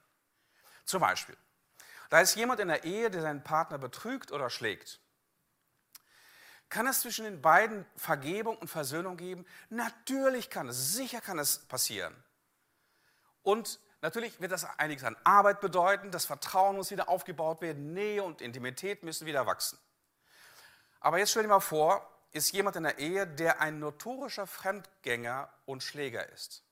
Zum 0.86 1.02
Beispiel, 1.02 1.38
da 2.10 2.20
ist 2.20 2.36
jemand 2.36 2.60
in 2.60 2.68
der 2.68 2.84
Ehe, 2.84 3.12
der 3.12 3.22
seinen 3.22 3.44
Partner 3.44 3.78
betrügt 3.78 4.32
oder 4.32 4.50
schlägt. 4.50 5.00
Kann 6.70 6.86
es 6.86 7.02
zwischen 7.02 7.26
den 7.26 7.42
beiden 7.42 7.86
Vergebung 7.96 8.58
und 8.58 8.68
Versöhnung 8.68 9.18
geben? 9.18 9.46
Natürlich 9.70 10.50
kann 10.50 10.70
es, 10.70 10.94
sicher 10.94 11.20
kann 11.20 11.40
es 11.40 11.60
passieren. 11.66 12.16
Und 13.42 13.80
natürlich 14.02 14.40
wird 14.40 14.52
das 14.52 14.66
einiges 14.78 15.04
an 15.04 15.18
Arbeit 15.24 15.62
bedeuten, 15.62 16.12
das 16.12 16.26
Vertrauen 16.26 16.76
muss 16.76 16.92
wieder 16.92 17.10
aufgebaut 17.10 17.62
werden, 17.62 17.94
Nähe 17.94 18.24
und 18.24 18.42
Intimität 18.42 19.04
müssen 19.04 19.26
wieder 19.26 19.48
wachsen. 19.48 19.80
Aber 21.00 21.18
jetzt 21.18 21.32
stell 21.32 21.44
dir 21.44 21.50
mal 21.50 21.60
vor, 21.60 22.08
ist 22.32 22.52
jemand 22.52 22.76
in 22.76 22.84
der 22.84 23.00
Ehe, 23.00 23.26
der 23.26 23.62
ein 23.62 23.80
notorischer 23.80 24.46
Fremdgänger 24.46 25.50
und 25.66 25.82
Schläger 25.82 26.30
ist. 26.30 26.64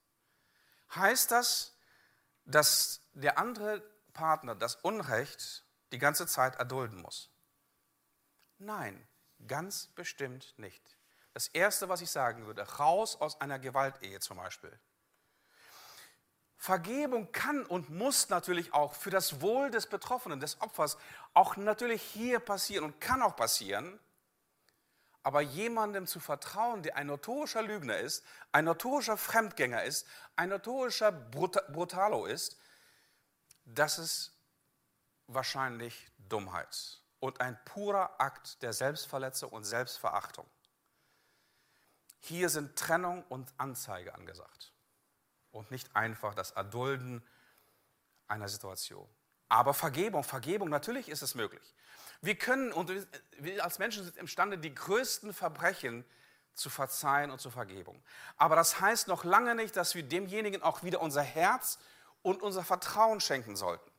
Heißt 0.94 1.32
das, 1.32 1.76
dass 2.46 3.02
der 3.14 3.40
andere 3.40 3.82
Partner 4.14 4.54
das 4.54 4.76
Unrecht 4.76 5.64
die 5.92 5.98
ganze 5.98 6.28
Zeit 6.28 6.58
erdulden 6.58 7.02
muss? 7.02 7.32
Nein, 8.60 9.08
Ganz 9.46 9.88
bestimmt 9.88 10.54
nicht. 10.58 10.98
Das 11.34 11.48
Erste, 11.50 11.88
was 11.88 12.02
ich 12.02 12.10
sagen 12.10 12.48
würde, 12.48 12.64
raus 12.64 13.16
aus 13.22 13.40
einer 13.40 13.60
Gewaltehe 13.60 14.20
zum 14.20 14.38
Beispiel. 14.38 14.80
Vergebung 16.56 17.32
kann 17.32 17.64
und 17.66 17.92
muss 17.92 18.30
natürlich 18.30 18.74
auch 18.74 18.96
für 18.96 19.12
das 19.12 19.42
Wohl 19.42 19.70
des 19.70 19.86
Betroffenen, 19.86 20.40
des 20.40 20.60
Opfers, 20.62 20.98
auch 21.36 21.56
natürlich 21.56 22.02
hier 22.02 22.40
passieren 22.40 22.86
und 22.86 23.00
kann 23.00 23.22
auch 23.22 23.36
passieren. 23.36 24.00
Aber 25.22 25.42
jemandem 25.42 26.08
zu 26.08 26.20
vertrauen, 26.20 26.82
der 26.82 26.98
ein 26.98 27.06
notorischer 27.08 27.62
Lügner 27.62 27.98
ist, 27.98 28.26
ein 28.52 28.66
notorischer 28.66 29.18
Fremdgänger 29.18 29.84
ist, 29.84 30.08
ein 30.36 30.50
notorischer 30.50 31.12
Brutalo 31.12 32.26
ist, 32.26 32.58
das 33.66 34.00
ist 34.00 34.32
wahrscheinlich 35.28 36.10
Dummheit 36.18 37.02
und 37.20 37.42
ein 37.42 37.58
purer 37.66 38.20
Akt 38.20 38.62
der 38.62 38.74
Selbstverletzung 38.74 39.52
und 39.52 39.64
Selbstverachtung. 39.64 40.46
Hier 42.20 42.50
sind 42.50 42.76
Trennung 42.76 43.24
und 43.30 43.54
Anzeige 43.58 44.14
angesagt 44.16 44.74
und 45.52 45.72
nicht 45.72 45.96
einfach 45.96 46.34
das 46.34 46.52
Erdulden 46.52 47.26
einer 48.28 48.50
Situation. 48.50 49.08
Aber 49.50 49.74
Vergebung, 49.74 50.24
Vergebung, 50.24 50.70
natürlich 50.70 51.10
ist 51.10 51.22
es 51.22 51.36
möglich. 51.36 51.74
Wir 52.22 52.36
können 52.36 52.74
und 52.74 52.92
wir 53.38 53.64
als 53.64 53.80
Menschen 53.80 54.04
sind 54.04 54.18
imstande, 54.18 54.58
die 54.58 54.74
größten 54.74 55.34
Verbrechen 55.34 56.04
zu 56.54 56.70
verzeihen 56.70 57.32
und 57.32 57.40
zu 57.40 57.52
Vergebung. 57.52 58.04
Aber 58.36 58.56
das 58.56 58.82
heißt 58.82 59.08
noch 59.08 59.24
lange 59.24 59.56
nicht, 59.56 59.76
dass 59.76 59.96
wir 59.96 60.04
demjenigen 60.04 60.64
auch 60.64 60.84
wieder 60.84 61.02
unser 61.02 61.22
Herz 61.22 61.78
und 62.24 62.42
unser 62.42 62.64
Vertrauen 62.64 63.22
schenken 63.22 63.56
sollten. 63.56 63.90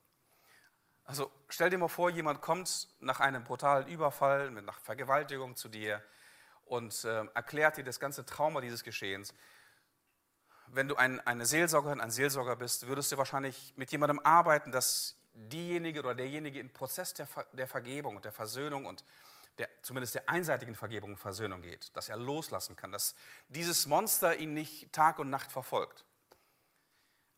Also 1.08 1.32
stell 1.48 1.70
dir 1.70 1.78
mal 1.78 1.88
vor, 1.88 2.10
jemand 2.10 2.42
kommt 2.42 2.86
nach 3.00 3.20
einem 3.20 3.42
brutalen 3.42 3.88
Überfall, 3.88 4.50
nach 4.50 4.78
Vergewaltigung 4.78 5.56
zu 5.56 5.70
dir 5.70 6.02
und 6.66 7.02
äh, 7.02 7.24
erklärt 7.32 7.78
dir 7.78 7.84
das 7.84 7.98
ganze 7.98 8.26
Trauma 8.26 8.60
dieses 8.60 8.84
Geschehens. 8.84 9.32
Wenn 10.66 10.86
du 10.86 10.96
ein, 10.96 11.18
eine 11.26 11.46
Seelsorgerin, 11.46 12.02
ein 12.02 12.10
Seelsorger 12.10 12.56
bist, 12.56 12.88
würdest 12.88 13.10
du 13.10 13.16
wahrscheinlich 13.16 13.72
mit 13.76 13.90
jemandem 13.90 14.20
arbeiten, 14.22 14.70
dass 14.70 15.16
diejenige 15.32 16.00
oder 16.00 16.14
derjenige 16.14 16.60
im 16.60 16.70
Prozess 16.74 17.14
der, 17.14 17.26
der 17.54 17.66
Vergebung 17.66 18.16
und 18.16 18.26
der 18.26 18.32
Versöhnung 18.32 18.84
und 18.84 19.02
der, 19.56 19.70
zumindest 19.80 20.14
der 20.14 20.28
einseitigen 20.28 20.74
Vergebung 20.74 21.12
und 21.12 21.16
Versöhnung 21.16 21.62
geht, 21.62 21.96
dass 21.96 22.10
er 22.10 22.18
loslassen 22.18 22.76
kann, 22.76 22.92
dass 22.92 23.14
dieses 23.48 23.86
Monster 23.86 24.36
ihn 24.36 24.52
nicht 24.52 24.92
Tag 24.92 25.18
und 25.18 25.30
Nacht 25.30 25.50
verfolgt. 25.52 26.04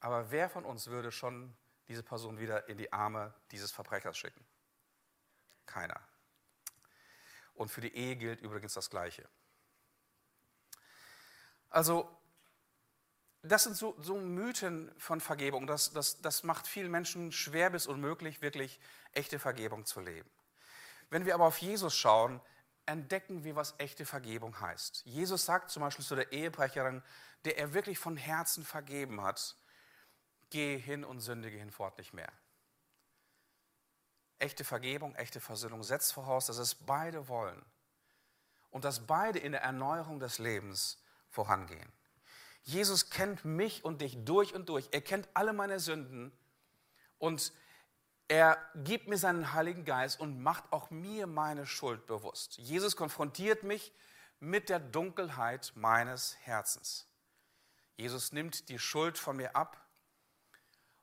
Aber 0.01 0.33
wer 0.33 0.51
von 0.51 0.65
uns 0.65 0.89
würde 0.89 1.13
schon 1.13 1.55
diese 1.91 2.05
Person 2.05 2.39
wieder 2.39 2.69
in 2.69 2.79
die 2.79 2.93
Arme 2.93 3.35
dieses 3.51 3.73
Verbrechers 3.73 4.17
schicken? 4.17 4.47
Keiner. 5.67 6.01
Und 7.55 7.69
für 7.69 7.81
die 7.81 7.95
Ehe 7.95 8.15
gilt 8.15 8.41
übrigens 8.41 8.75
das 8.75 8.89
Gleiche. 8.89 9.29
Also, 11.69 12.09
das 13.43 13.65
sind 13.65 13.77
so, 13.77 13.97
so 14.01 14.17
Mythen 14.19 14.93
von 14.99 15.21
Vergebung. 15.21 15.67
Das, 15.67 15.93
das, 15.93 16.21
das 16.21 16.45
macht 16.45 16.69
vielen 16.69 16.93
Menschen 16.93 17.33
schwer 17.33 17.71
bis 17.71 17.89
unmöglich, 17.89 18.41
wirklich 18.41 18.79
echte 19.13 19.41
Vergebung 19.41 19.85
zu 19.85 20.01
leben. 20.01 20.31
Wenn 21.09 21.27
wir 21.27 21.35
aber 21.35 21.47
auf 21.47 21.59
Jesus 21.59 21.97
schauen, 21.97 22.41
entdecken 22.87 23.43
wir, 23.43 23.57
was 23.57 23.75
echte 23.79 24.07
Vergebung 24.07 24.61
heißt. 24.61 25.03
Jesus 25.07 25.45
sagt 25.45 25.71
zum 25.71 25.83
Beispiel 25.83 26.05
zu 26.05 26.15
der 26.15 26.31
Ehebrecherin, 26.31 27.03
der 27.45 27.59
er 27.59 27.75
wirklich 27.75 27.99
von 27.99 28.17
Herzen 28.17 28.65
vergeben 28.65 29.23
hat, 29.23 29.57
gehe 30.51 30.77
hin 30.77 31.05
und 31.05 31.21
sündige 31.21 31.57
hinfort 31.57 31.99
nicht 31.99 32.13
mehr. 32.13 32.33
Echte 34.39 34.65
Vergebung, 34.65 35.15
echte 35.17 35.41
Versöhnung 35.41 35.83
setzt 35.83 36.13
voraus, 36.13 36.47
dass 36.47 36.59
es 36.59 36.75
beide 36.75 37.29
wollen 37.29 37.63
und 38.71 38.85
dass 38.85 39.07
beide 39.07 39.39
in 39.39 39.53
der 39.53 39.63
Erneuerung 39.63 40.19
des 40.19 40.39
Lebens 40.39 40.99
vorangehen. 41.29 41.93
Jesus 42.63 43.11
kennt 43.11 43.45
mich 43.45 43.85
und 43.85 44.01
dich 44.01 44.25
durch 44.25 44.55
und 44.55 44.69
durch. 44.69 44.89
Er 44.93 45.01
kennt 45.01 45.29
alle 45.35 45.53
meine 45.53 45.81
Sünden 45.81 46.33
und 47.19 47.53
er 48.29 48.59
gibt 48.77 49.09
mir 49.09 49.19
seinen 49.19 49.53
Heiligen 49.53 49.85
Geist 49.85 50.21
und 50.21 50.41
macht 50.41 50.73
auch 50.73 50.91
mir 50.91 51.27
meine 51.27 51.67
Schuld 51.67 52.07
bewusst. 52.07 52.59
Jesus 52.59 52.97
konfrontiert 52.97 53.65
mich 53.65 53.93
mit 54.39 54.69
der 54.69 54.79
Dunkelheit 54.79 55.73
meines 55.75 56.37
Herzens. 56.43 57.07
Jesus 57.97 58.33
nimmt 58.33 58.69
die 58.69 58.79
Schuld 58.79 59.19
von 59.19 59.37
mir 59.37 59.57
ab 59.57 59.85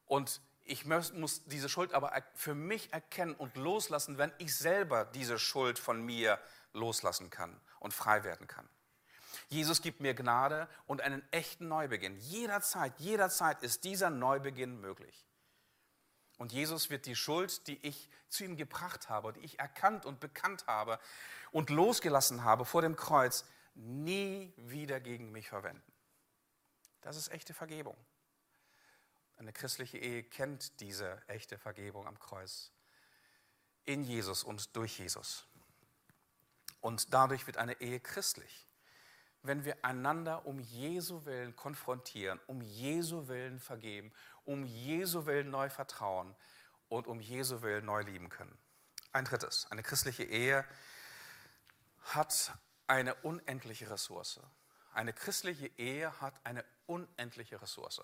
und 0.08 0.42
ich 0.64 0.86
muss 0.86 1.46
diese 1.46 1.70
Schuld 1.70 1.94
aber 1.94 2.12
für 2.34 2.54
mich 2.54 2.92
erkennen 2.92 3.36
und 3.36 3.56
loslassen, 3.56 4.18
wenn 4.18 4.34
ich 4.38 4.56
selber 4.56 5.06
diese 5.06 5.40
Schuld 5.40 5.80
von 5.80 6.02
mir 6.02 6.40
loslassen 6.74 7.30
kann 7.30 7.60
und 7.80 7.94
frei 7.94 8.24
werden 8.24 8.48
kann. 8.48 8.68
Jesus 9.50 9.82
gibt 9.82 10.02
mir 10.02 10.14
Gnade 10.14 10.68
und 10.86 11.02
einen 11.02 11.24
echten 11.32 11.70
Neubeginn. 11.70 12.18
Jederzeit, 12.18 13.00
jederzeit 13.00 13.64
ist 13.64 13.86
dieser 13.86 14.10
Neubeginn 14.10 14.82
möglich. 14.82 15.26
Und 16.38 16.52
Jesus 16.52 16.90
wird 16.90 17.06
die 17.06 17.16
Schuld, 17.16 17.66
die 17.68 17.80
ich 17.86 18.10
zu 18.30 18.44
ihm 18.44 18.58
gebracht 18.58 19.10
habe, 19.10 19.34
die 19.34 19.40
ich 19.40 19.60
erkannt 19.60 20.06
und 20.06 20.20
bekannt 20.20 20.66
habe 20.68 21.00
und 21.52 21.70
losgelassen 21.70 22.44
habe 22.44 22.66
vor 22.66 22.82
dem 22.82 22.96
Kreuz, 22.96 23.46
nie 23.74 24.54
wieder 24.58 25.00
gegen 25.00 25.32
mich 25.32 25.50
verwenden. 25.50 25.94
Das 27.02 27.16
ist 27.16 27.32
echte 27.32 27.54
Vergebung. 27.54 27.96
Eine 29.38 29.54
christliche 29.54 29.98
Ehe 29.98 30.24
kennt 30.24 30.80
diese 30.80 31.22
echte 31.28 31.58
Vergebung 31.58 32.08
am 32.08 32.20
Kreuz 32.20 32.72
in 33.86 34.04
Jesus 34.04 34.44
und 34.44 34.76
durch 34.76 35.00
Jesus. 35.00 35.46
Und 36.82 37.14
dadurch 37.14 37.48
wird 37.48 37.58
eine 37.58 37.80
Ehe 37.80 38.00
christlich, 38.00 38.68
wenn 39.44 39.64
wir 39.64 39.84
einander 39.86 40.46
um 40.46 40.60
Jesu 40.60 41.26
Willen 41.26 41.56
konfrontieren, 41.56 42.40
um 42.48 42.62
Jesu 42.62 43.28
Willen 43.28 43.60
vergeben, 43.60 44.12
um 44.44 44.66
Jesu 44.66 45.26
Willen 45.26 45.50
neu 45.50 45.70
vertrauen 45.70 46.36
und 46.90 47.08
um 47.08 47.20
Jesu 47.20 47.62
Willen 47.62 47.86
neu 47.86 48.02
lieben 48.02 48.30
können. 48.30 48.58
Ein 49.12 49.26
drittes, 49.26 49.68
eine 49.72 49.84
christliche 49.84 50.24
Ehe 50.24 50.66
hat 52.04 52.54
eine 52.88 53.16
unendliche 53.16 53.90
Ressource. 53.90 54.40
Eine 54.94 55.14
christliche 55.14 55.68
Ehe 55.78 56.20
hat 56.22 56.34
eine 56.44 56.66
unendliche 56.86 57.62
Ressource. 57.62 58.02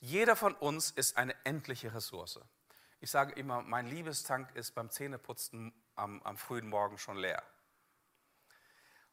Jeder 0.00 0.34
von 0.34 0.54
uns 0.54 0.90
ist 0.90 1.16
eine 1.18 1.34
endliche 1.44 1.94
Ressource. 1.94 2.40
Ich 3.00 3.10
sage 3.10 3.34
immer, 3.34 3.62
mein 3.62 3.86
Liebestank 3.86 4.54
ist 4.56 4.74
beim 4.74 4.90
Zähneputzen 4.90 5.72
am, 5.94 6.22
am 6.22 6.38
frühen 6.38 6.68
Morgen 6.68 6.96
schon 6.98 7.18
leer. 7.18 7.42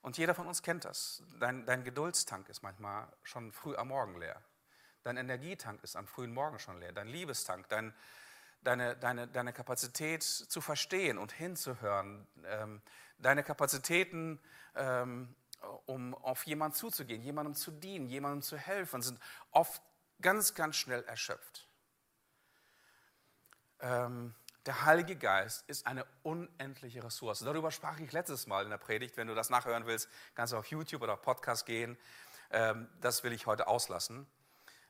Und 0.01 0.17
jeder 0.17 0.33
von 0.33 0.47
uns 0.47 0.61
kennt 0.61 0.85
das. 0.85 1.21
Dein, 1.39 1.65
dein 1.65 1.83
Geduldstank 1.83 2.47
ist 2.47 2.63
manchmal 2.63 3.11
schon 3.23 3.51
früh 3.51 3.75
am 3.75 3.89
Morgen 3.89 4.17
leer. 4.17 4.41
Dein 5.03 5.17
Energietank 5.17 5.83
ist 5.83 5.97
am 5.97 6.07
frühen 6.07 6.33
Morgen 6.33 6.59
schon 6.59 6.79
leer. 6.79 6.93
Dein 6.93 7.07
Liebestank, 7.07 7.67
dein, 7.67 7.93
deine, 8.61 8.95
deine, 8.95 9.27
deine 9.27 9.51
Kapazität 9.51 10.23
zu 10.23 10.61
verstehen 10.61 11.17
und 11.17 11.33
hinzuhören, 11.33 12.25
ähm, 12.45 12.81
deine 13.17 13.43
Kapazitäten, 13.43 14.39
ähm, 14.75 15.35
um 15.85 16.15
auf 16.15 16.45
jemanden 16.45 16.75
zuzugehen, 16.75 17.21
jemandem 17.21 17.55
zu 17.55 17.71
dienen, 17.71 18.07
jemandem 18.07 18.41
zu 18.41 18.57
helfen, 18.57 19.01
sind 19.01 19.19
oft 19.51 19.81
ganz, 20.21 20.53
ganz 20.53 20.75
schnell 20.75 21.03
erschöpft. 21.03 21.67
Ähm, 23.79 24.33
der 24.65 24.85
Heilige 24.85 25.15
Geist 25.15 25.63
ist 25.69 25.87
eine 25.87 26.05
unendliche 26.23 27.03
Ressource. 27.03 27.39
Darüber 27.39 27.71
sprach 27.71 27.99
ich 27.99 28.11
letztes 28.11 28.47
Mal 28.47 28.65
in 28.65 28.69
der 28.69 28.77
Predigt. 28.77 29.15
Wenn 29.15 29.27
du 29.27 29.35
das 29.35 29.49
nachhören 29.49 29.85
willst, 29.85 30.09
kannst 30.35 30.51
du 30.51 30.57
auf 30.57 30.65
YouTube 30.67 31.01
oder 31.01 31.15
Podcast 31.15 31.65
gehen. 31.65 31.97
Ähm, 32.51 32.89
das 32.99 33.23
will 33.23 33.31
ich 33.31 33.45
heute 33.45 33.67
auslassen. 33.67 34.27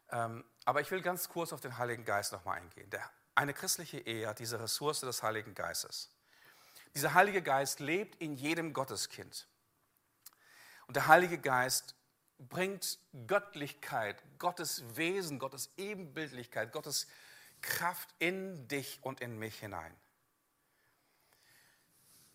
Ähm, 0.09 0.43
aber 0.65 0.81
ich 0.81 0.89
will 0.89 1.01
ganz 1.01 1.29
kurz 1.29 1.53
auf 1.53 1.61
den 1.61 1.77
Heiligen 1.77 2.05
Geist 2.05 2.31
nochmal 2.31 2.57
eingehen. 2.57 2.89
Eine 3.35 3.53
christliche 3.53 3.99
Ehe 3.99 4.27
hat 4.27 4.39
diese 4.39 4.59
Ressource 4.59 5.01
des 5.01 5.21
Heiligen 5.21 5.53
Geistes. 5.53 6.09
Dieser 6.95 7.13
Heilige 7.13 7.43
Geist 7.43 7.79
lebt 7.79 8.15
in 8.15 8.33
jedem 8.33 8.73
Gotteskind. 8.73 9.47
Und 10.87 10.95
der 10.95 11.07
Heilige 11.07 11.37
Geist 11.37 11.93
bringt 12.39 12.99
Göttlichkeit, 13.25 14.21
Gottes 14.37 14.83
Wesen, 14.95 15.39
Gottes 15.39 15.69
Ebenbildlichkeit, 15.77 16.71
Gottes 16.71 17.07
Kraft 17.61 18.09
in 18.19 18.67
dich 18.67 18.99
und 19.01 19.21
in 19.21 19.37
mich 19.39 19.59
hinein. 19.59 19.95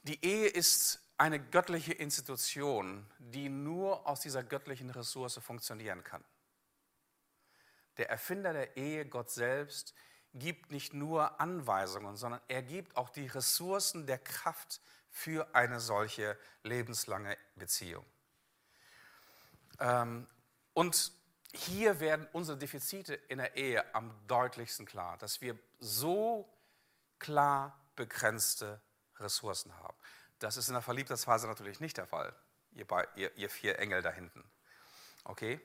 Die 0.03 0.25
Ehe 0.25 0.49
ist 0.49 1.01
eine 1.17 1.39
göttliche 1.39 1.93
Institution, 1.93 3.07
die 3.19 3.49
nur 3.49 4.07
aus 4.07 4.21
dieser 4.21 4.43
göttlichen 4.43 4.91
Ressource 4.91 5.39
funktionieren 5.39 6.03
kann. 6.03 6.25
Der 7.99 8.11
Erfinder 8.11 8.53
der 8.53 8.77
Ehe, 8.77 9.07
Gott 9.07 9.31
selbst, 9.31 9.95
gibt 10.35 10.73
nicht 10.73 10.95
nur 10.95 11.41
Anweisungen, 11.41 12.17
sondern 12.17 12.41
er 12.49 12.63
gibt 12.63 12.97
auch 12.97 13.11
die 13.11 13.27
Ressourcen 13.27 14.07
der 14.07 14.19
Kraft 14.19 14.81
für 15.11 15.55
eine 15.55 15.79
solche 15.79 16.39
lebenslange 16.63 17.37
Beziehung. 17.55 18.05
Ähm, 19.81 20.27
und 20.75 21.13
hier 21.53 22.01
werden 22.01 22.27
unsere 22.33 22.57
Defizite 22.57 23.15
in 23.15 23.39
der 23.39 23.57
Ehe 23.57 23.95
am 23.95 24.15
deutlichsten 24.27 24.87
klar, 24.87 25.19
dass 25.19 25.41
wir 25.41 25.59
so 25.81 26.49
klar 27.19 27.79
begrenzte 27.95 28.81
Ressourcen 29.19 29.77
haben. 29.79 29.97
Das 30.39 30.57
ist 30.57 30.69
in 30.69 30.75
der 30.75 30.83
Verliebtheitsphase 30.83 31.47
natürlich 31.47 31.79
nicht 31.81 31.97
der 31.99 32.07
Fall, 32.07 32.35
ihr, 32.73 32.87
ihr, 33.17 33.37
ihr 33.37 33.51
vier 33.51 33.79
Engel 33.79 34.03
da 34.03 34.11
hinten. 34.11 34.43
Okay? 35.25 35.61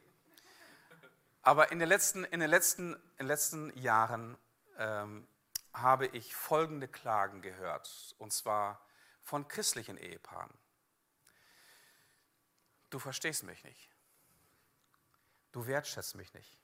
Aber 1.42 1.72
in 1.72 1.80
den 1.80 1.88
letzten, 1.88 2.26
in 2.26 2.42
den 2.42 2.50
letzten, 2.50 2.94
in 2.94 3.18
den 3.20 3.28
letzten 3.28 3.78
Jahren 3.78 4.38
ähm, 4.78 5.28
habe 5.74 6.08
ich 6.08 6.36
folgende 6.36 6.88
Klagen 6.88 7.42
gehört, 7.42 8.16
und 8.18 8.34
zwar 8.34 8.86
von 9.22 9.48
christlichen 9.48 9.98
Ehepaaren. 9.98 10.54
Du 12.90 13.00
verstehst 13.00 13.44
mich 13.44 13.64
nicht. 13.64 13.97
Du 15.52 15.66
wertschätzt 15.68 16.16
mich 16.16 16.34
nicht. 16.34 16.58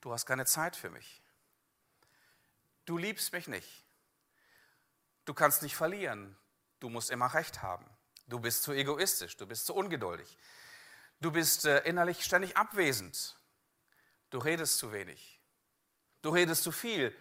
Du 0.00 0.12
hast 0.12 0.26
keine 0.26 0.46
Zeit 0.46 0.76
für 0.76 0.90
mich. 0.90 1.22
Du 2.84 2.96
liebst 2.96 3.32
mich 3.32 3.48
nicht. 3.48 3.84
Du 5.24 5.34
kannst 5.34 5.62
nicht 5.62 5.76
verlieren. 5.76 6.36
Du 6.80 6.88
musst 6.88 7.10
immer 7.10 7.34
recht 7.34 7.62
haben. 7.62 7.84
Du 8.28 8.38
bist 8.38 8.62
zu 8.62 8.72
egoistisch. 8.72 9.36
Du 9.36 9.46
bist 9.46 9.66
zu 9.66 9.74
ungeduldig. 9.74 10.38
Du 11.20 11.30
bist 11.32 11.64
äh, 11.64 11.80
innerlich 11.80 12.24
ständig 12.24 12.56
abwesend. 12.56 13.36
Du 14.30 14.38
redest 14.38 14.78
zu 14.78 14.92
wenig. 14.92 15.40
Du 16.22 16.30
redest 16.30 16.62
zu 16.62 16.72
viel. 16.72 17.14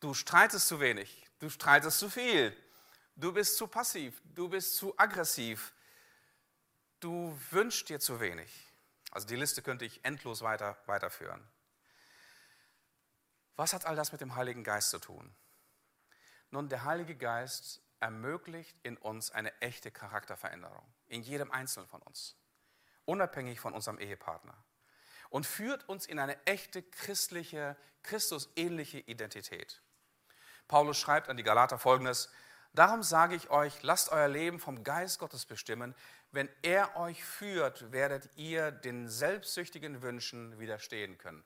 Du 0.00 0.14
streitest 0.14 0.68
zu 0.68 0.80
wenig. 0.80 1.26
Du 1.38 1.50
streitest 1.50 1.98
zu 1.98 2.08
viel. 2.08 2.56
Du 3.16 3.32
bist 3.32 3.56
zu 3.56 3.66
passiv. 3.66 4.20
Du 4.24 4.48
bist 4.48 4.76
zu 4.76 4.94
aggressiv. 4.98 5.72
Du 7.00 7.38
wünschst 7.50 7.88
dir 7.88 7.98
zu 7.98 8.20
wenig. 8.20 8.50
Also 9.16 9.28
die 9.28 9.36
Liste 9.36 9.62
könnte 9.62 9.86
ich 9.86 10.04
endlos 10.04 10.42
weiter, 10.42 10.76
weiterführen. 10.84 11.42
Was 13.54 13.72
hat 13.72 13.86
all 13.86 13.96
das 13.96 14.12
mit 14.12 14.20
dem 14.20 14.36
Heiligen 14.36 14.62
Geist 14.62 14.90
zu 14.90 14.98
tun? 14.98 15.34
Nun, 16.50 16.68
der 16.68 16.84
Heilige 16.84 17.16
Geist 17.16 17.80
ermöglicht 17.98 18.76
in 18.82 18.98
uns 18.98 19.30
eine 19.30 19.58
echte 19.62 19.90
Charakterveränderung, 19.90 20.84
in 21.06 21.22
jedem 21.22 21.50
Einzelnen 21.50 21.88
von 21.88 22.02
uns, 22.02 22.36
unabhängig 23.06 23.58
von 23.58 23.72
unserem 23.72 23.98
Ehepartner 23.98 24.62
und 25.30 25.46
führt 25.46 25.88
uns 25.88 26.04
in 26.04 26.18
eine 26.18 26.36
echte 26.44 26.82
christliche, 26.82 27.74
Christusähnliche 28.02 28.98
Identität. 28.98 29.80
Paulus 30.68 30.98
schreibt 30.98 31.30
an 31.30 31.38
die 31.38 31.42
Galater 31.42 31.78
folgendes: 31.78 32.30
Darum 32.74 33.02
sage 33.02 33.34
ich 33.34 33.48
euch, 33.48 33.82
lasst 33.82 34.10
euer 34.10 34.28
Leben 34.28 34.60
vom 34.60 34.84
Geist 34.84 35.18
Gottes 35.18 35.46
bestimmen. 35.46 35.94
Wenn 36.32 36.48
er 36.62 36.96
euch 36.96 37.24
führt, 37.24 37.92
werdet 37.92 38.28
ihr 38.36 38.70
den 38.70 39.08
selbstsüchtigen 39.08 40.02
Wünschen 40.02 40.58
widerstehen 40.58 41.18
können. 41.18 41.44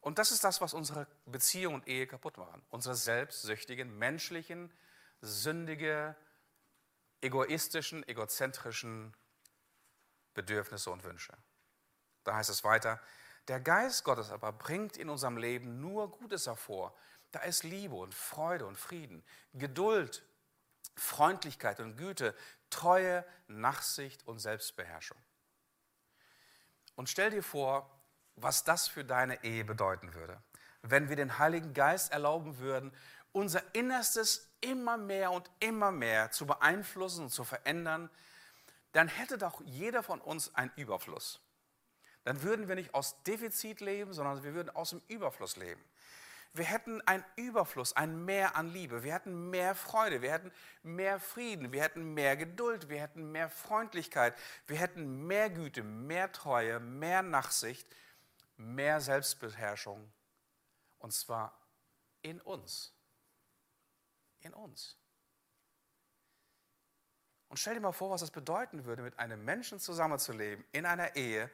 Und 0.00 0.18
das 0.18 0.32
ist 0.32 0.44
das, 0.44 0.60
was 0.60 0.74
unsere 0.74 1.06
Beziehung 1.24 1.74
und 1.74 1.88
Ehe 1.88 2.06
kaputt 2.06 2.36
machen. 2.36 2.62
Unsere 2.70 2.94
selbstsüchtigen, 2.94 3.98
menschlichen, 3.98 4.72
sündige, 5.20 6.14
egoistischen, 7.20 8.06
egozentrischen 8.06 9.14
Bedürfnisse 10.34 10.90
und 10.90 11.04
Wünsche. 11.04 11.32
Da 12.24 12.36
heißt 12.36 12.50
es 12.50 12.64
weiter, 12.64 13.00
der 13.48 13.60
Geist 13.60 14.04
Gottes 14.04 14.30
aber 14.30 14.52
bringt 14.52 14.96
in 14.96 15.08
unserem 15.08 15.36
Leben 15.36 15.80
nur 15.80 16.10
Gutes 16.10 16.46
hervor. 16.46 16.94
Da 17.30 17.40
ist 17.40 17.62
Liebe 17.62 17.94
und 17.94 18.14
Freude 18.14 18.66
und 18.66 18.76
Frieden, 18.76 19.24
Geduld, 19.54 20.22
Freundlichkeit 20.96 21.80
und 21.80 21.96
Güte, 21.96 22.34
Treue, 22.74 23.24
Nachsicht 23.46 24.26
und 24.26 24.38
Selbstbeherrschung. 24.38 25.16
Und 26.96 27.08
stell 27.08 27.30
dir 27.30 27.42
vor, 27.42 27.90
was 28.36 28.64
das 28.64 28.88
für 28.88 29.04
deine 29.04 29.42
Ehe 29.44 29.64
bedeuten 29.64 30.14
würde, 30.14 30.42
wenn 30.82 31.08
wir 31.08 31.16
den 31.16 31.38
Heiligen 31.38 31.72
Geist 31.72 32.12
erlauben 32.12 32.58
würden, 32.58 32.92
unser 33.32 33.62
Innerstes 33.74 34.50
immer 34.60 34.96
mehr 34.96 35.30
und 35.30 35.50
immer 35.60 35.90
mehr 35.90 36.30
zu 36.30 36.46
beeinflussen 36.46 37.24
und 37.24 37.30
zu 37.30 37.44
verändern, 37.44 38.10
dann 38.92 39.08
hätte 39.08 39.38
doch 39.38 39.60
jeder 39.64 40.02
von 40.02 40.20
uns 40.20 40.54
einen 40.54 40.72
Überfluss 40.76 41.40
dann 42.24 42.42
würden 42.42 42.68
wir 42.68 42.74
nicht 42.74 42.94
aus 42.94 43.22
Defizit 43.22 43.80
leben, 43.80 44.12
sondern 44.12 44.42
wir 44.42 44.54
würden 44.54 44.70
aus 44.70 44.90
dem 44.90 45.02
Überfluss 45.08 45.56
leben. 45.56 45.82
Wir 46.54 46.66
hätten 46.66 47.00
einen 47.02 47.24
Überfluss, 47.34 47.94
ein 47.94 48.24
Mehr 48.24 48.54
an 48.54 48.68
Liebe, 48.68 49.02
wir 49.02 49.12
hätten 49.12 49.50
mehr 49.50 49.74
Freude, 49.74 50.22
wir 50.22 50.30
hätten 50.30 50.52
mehr 50.84 51.18
Frieden, 51.18 51.72
wir 51.72 51.82
hätten 51.82 52.14
mehr 52.14 52.36
Geduld, 52.36 52.88
wir 52.88 53.00
hätten 53.00 53.32
mehr 53.32 53.50
Freundlichkeit, 53.50 54.36
wir 54.68 54.76
hätten 54.76 55.26
mehr 55.26 55.50
Güte, 55.50 55.82
mehr 55.82 56.30
Treue, 56.30 56.78
mehr 56.78 57.22
Nachsicht, 57.22 57.88
mehr 58.56 59.00
Selbstbeherrschung. 59.00 60.12
Und 61.00 61.12
zwar 61.12 61.60
in 62.22 62.40
uns. 62.40 62.94
In 64.40 64.54
uns. 64.54 64.96
Und 67.48 67.56
stell 67.58 67.74
dir 67.74 67.80
mal 67.80 67.90
vor, 67.90 68.10
was 68.10 68.20
das 68.20 68.30
bedeuten 68.30 68.84
würde, 68.84 69.02
mit 69.02 69.18
einem 69.18 69.44
Menschen 69.44 69.80
zusammenzuleben, 69.80 70.64
in 70.70 70.86
einer 70.86 71.16
Ehe, 71.16 71.50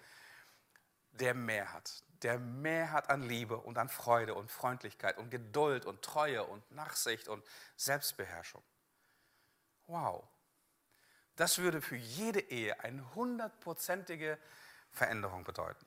der 1.13 1.33
mehr 1.33 1.73
hat, 1.73 2.03
der 2.23 2.39
mehr 2.39 2.93
hat 2.93 3.09
an 3.11 3.23
Liebe 3.23 3.57
und 3.57 3.79
an 3.79 3.89
Freude 3.89 4.35
und 4.35 4.51
Freundlichkeit 4.51 5.19
und 5.19 5.31
Geduld 5.31 5.87
und 5.87 6.03
Treue 6.03 6.45
und 6.45 6.71
Nachsicht 6.71 7.29
und 7.29 7.45
Selbstbeherrschung. 7.77 8.63
Wow. 9.87 10.27
Das 11.37 11.59
würde 11.59 11.81
für 11.81 11.97
jede 11.97 12.41
Ehe 12.41 12.79
eine 12.81 13.15
hundertprozentige 13.15 14.39
Veränderung 14.91 15.45
bedeuten. 15.45 15.87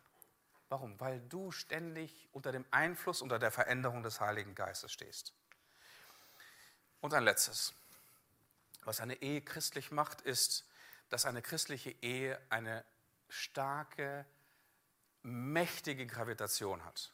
Warum? 0.69 0.99
Weil 0.99 1.19
du 1.21 1.51
ständig 1.51 2.27
unter 2.31 2.51
dem 2.51 2.65
Einfluss, 2.71 3.21
unter 3.21 3.37
der 3.37 3.51
Veränderung 3.51 4.01
des 4.01 4.19
Heiligen 4.19 4.55
Geistes 4.55 4.91
stehst. 4.91 5.33
Und 7.01 7.13
ein 7.13 7.23
letztes. 7.23 7.73
Was 8.83 8.99
eine 8.99 9.21
Ehe 9.21 9.41
christlich 9.41 9.91
macht, 9.91 10.21
ist, 10.21 10.65
dass 11.09 11.25
eine 11.25 11.41
christliche 11.41 11.91
Ehe 12.01 12.41
eine 12.49 12.83
starke 13.29 14.25
mächtige 15.23 16.05
Gravitation 16.05 16.83
hat. 16.85 17.11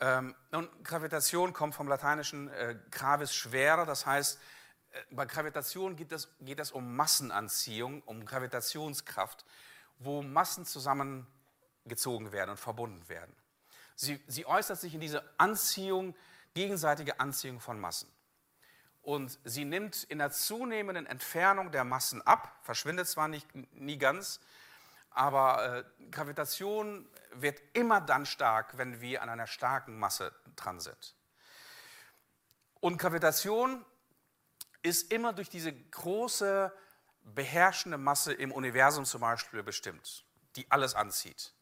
Ähm, 0.00 0.34
nun, 0.50 0.68
Gravitation 0.82 1.52
kommt 1.52 1.74
vom 1.74 1.86
lateinischen 1.86 2.48
äh, 2.48 2.76
gravis 2.90 3.34
schwerer, 3.34 3.84
das 3.84 4.06
heißt, 4.06 4.38
äh, 4.92 5.00
bei 5.10 5.26
Gravitation 5.26 5.94
geht 5.94 6.10
es, 6.12 6.28
geht 6.40 6.58
es 6.58 6.72
um 6.72 6.96
Massenanziehung, 6.96 8.02
um 8.02 8.24
Gravitationskraft, 8.24 9.44
wo 9.98 10.22
Massen 10.22 10.64
zusammengezogen 10.64 12.32
werden 12.32 12.50
und 12.50 12.56
verbunden 12.56 13.08
werden. 13.08 13.34
Sie, 13.94 14.22
sie 14.26 14.46
äußert 14.46 14.80
sich 14.80 14.94
in 14.94 15.00
dieser 15.00 15.22
Anziehung, 15.36 16.16
gegenseitige 16.54 17.20
Anziehung 17.20 17.60
von 17.60 17.78
Massen. 17.78 18.10
Und 19.02 19.38
sie 19.44 19.66
nimmt 19.66 20.04
in 20.04 20.18
der 20.18 20.30
zunehmenden 20.30 21.06
Entfernung 21.06 21.70
der 21.72 21.84
Massen 21.84 22.22
ab, 22.22 22.58
verschwindet 22.62 23.08
zwar 23.08 23.28
nicht, 23.28 23.46
nie 23.74 23.98
ganz, 23.98 24.40
aber 25.20 25.84
äh, 26.00 26.04
Gravitation 26.10 27.06
wird 27.34 27.60
immer 27.74 28.00
dann 28.00 28.24
stark, 28.24 28.78
wenn 28.78 29.02
wir 29.02 29.20
an 29.20 29.28
einer 29.28 29.46
starken 29.46 29.98
Masse 29.98 30.32
dran 30.56 30.80
sind. 30.80 31.14
Und 32.80 32.96
Gravitation 32.96 33.84
ist 34.82 35.12
immer 35.12 35.34
durch 35.34 35.50
diese 35.50 35.74
große 35.74 36.72
beherrschende 37.22 37.98
Masse 37.98 38.32
im 38.32 38.50
Universum 38.50 39.04
zum 39.04 39.20
Beispiel 39.20 39.62
bestimmt, 39.62 40.24
die 40.56 40.70
alles 40.70 40.94
anzieht. 40.94 41.52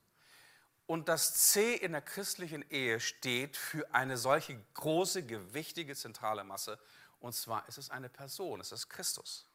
Und 0.87 1.09
das 1.09 1.35
C 1.51 1.75
in 1.75 1.91
der 1.91 2.03
christlichen 2.03 2.63
Ehe 2.71 3.01
steht 3.01 3.57
für 3.57 3.93
eine 3.93 4.19
solche 4.19 4.57
große, 4.75 5.27
gewichtige, 5.27 5.97
zentrale 5.97 6.45
Masse. 6.45 6.79
Und 7.19 7.35
zwar 7.35 7.67
ist 7.67 7.79
es 7.79 7.91
eine 7.91 8.09
Person, 8.09 8.61
es 8.61 8.71
ist 8.71 8.89
Christus. 8.89 9.48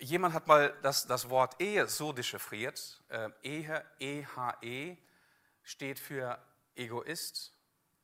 Jemand 0.00 0.34
hat 0.34 0.46
mal 0.46 0.74
das, 0.82 1.06
das 1.06 1.28
Wort 1.28 1.60
Ehe 1.60 1.86
so 1.86 2.12
dechiffriert. 2.12 3.02
Äh, 3.08 3.28
Ehe, 3.42 3.84
E-H-E, 3.98 4.96
steht 5.62 5.98
für 5.98 6.42
Egoist 6.74 7.52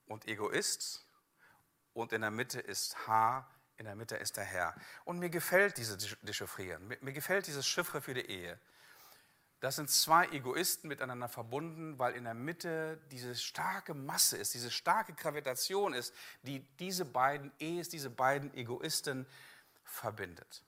und 0.07 0.29
Egoist. 0.29 1.07
Und 1.95 2.13
in 2.13 2.21
der 2.21 2.31
Mitte 2.31 2.61
ist 2.61 3.07
H, 3.07 3.49
in 3.79 3.87
der 3.87 3.95
Mitte 3.95 4.17
ist 4.17 4.37
der 4.37 4.45
Herr. 4.45 4.75
Und 5.05 5.19
mir 5.19 5.31
gefällt 5.31 5.79
dieses 5.79 6.17
Dechiffrieren, 6.21 6.87
mir, 6.87 7.13
gefällt 7.13 7.47
dieses 7.47 7.67
Chiffre 7.67 8.03
für 8.03 8.13
die 8.13 8.27
Ehe. 8.27 8.61
Das 9.61 9.77
sind 9.77 9.91
zwei 9.91 10.27
Egoisten 10.29 10.89
miteinander 10.89 11.31
verbunden, 11.31 11.99
weil 11.99 12.15
in 12.15 12.25
der 12.25 12.35
Mitte 12.35 13.01
diese 13.11 13.35
starke 13.35 13.95
Masse 13.95 14.37
ist, 14.37 14.53
diese 14.53 14.71
starke 14.71 15.15
Gravitation 15.15 15.95
ist, 15.95 16.15
die 16.43 16.61
diese 16.77 17.07
beiden 17.07 17.51
Ehs, 17.59 17.89
diese 17.89 18.11
beiden 18.11 18.53
Egoisten 18.53 19.27
verbindet. 19.83 20.66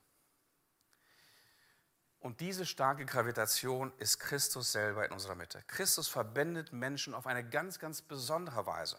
Und 2.21 2.41
diese 2.41 2.67
starke 2.67 3.07
Gravitation 3.07 3.93
ist 3.99 4.19
Christus 4.19 4.73
selber 4.73 5.07
in 5.07 5.13
unserer 5.13 5.37
Mitte. 5.37 5.63
Christus 5.69 6.09
verbindet 6.09 6.73
Menschen 6.73 7.15
auf 7.15 7.27
eine 7.27 7.49
ganz, 7.49 7.79
ganz 7.79 8.03
besondere 8.03 8.67
Weise. 8.67 8.99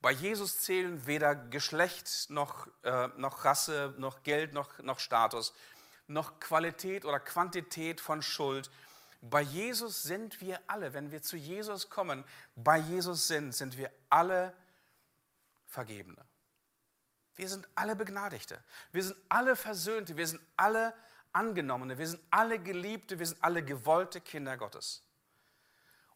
Bei 0.00 0.10
Jesus 0.10 0.58
zählen 0.58 1.06
weder 1.06 1.36
Geschlecht 1.36 2.28
noch, 2.28 2.66
äh, 2.82 3.08
noch 3.16 3.44
Rasse, 3.44 3.94
noch 3.98 4.24
Geld, 4.24 4.52
noch, 4.52 4.78
noch 4.80 4.98
Status, 4.98 5.54
noch 6.08 6.40
Qualität 6.40 7.04
oder 7.04 7.20
Quantität 7.20 8.00
von 8.00 8.20
Schuld. 8.20 8.68
Bei 9.20 9.40
Jesus 9.40 10.02
sind 10.02 10.40
wir 10.40 10.60
alle, 10.66 10.92
wenn 10.94 11.12
wir 11.12 11.22
zu 11.22 11.36
Jesus 11.36 11.88
kommen, 11.88 12.24
bei 12.56 12.78
Jesus 12.78 13.28
sind, 13.28 13.54
sind 13.54 13.76
wir 13.76 13.92
alle 14.10 14.52
Vergebene. 15.66 16.26
Wir 17.36 17.48
sind 17.48 17.68
alle 17.76 17.94
Begnadigte. 17.94 18.62
Wir 18.90 19.04
sind 19.04 19.16
alle 19.28 19.54
Versöhnte. 19.54 20.16
Wir 20.16 20.26
sind 20.26 20.42
alle 20.56 20.92
Angenommene. 21.32 21.98
Wir 21.98 22.08
sind 22.08 22.22
alle 22.30 22.58
Geliebte. 22.58 23.18
Wir 23.18 23.26
sind 23.26 23.42
alle 23.42 23.64
gewollte 23.64 24.20
Kinder 24.20 24.56
Gottes. 24.56 25.02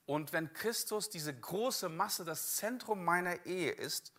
Und 0.04 0.32
wenn 0.32 0.52
Christus 0.52 1.10
diese 1.10 1.34
große 1.34 1.88
Masse 1.88 2.24
das 2.24 2.56
Zentrum 2.56 3.04
meiner 3.04 3.44
Ehe 3.44 3.72
ist, 3.72 4.12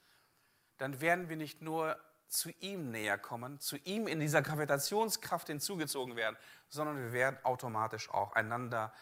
dann 0.78 1.00
werden 1.00 1.30
wir 1.30 1.38
nicht 1.38 1.62
nur 1.62 1.98
zu 2.28 2.50
ihm 2.60 2.92
näher 2.92 3.18
kommen, 3.18 3.60
zu 3.60 3.78
ihm 3.78 4.08
in 4.08 4.20
dieser 4.20 4.42
Gravitationskraft 4.42 5.48
hinzugezogen 5.48 6.16
werden, 6.16 6.38
sondern 6.70 6.98
wir 6.98 7.14
werden 7.14 7.38
automatisch 7.44 8.10
auch 8.10 8.34
einander 8.34 8.94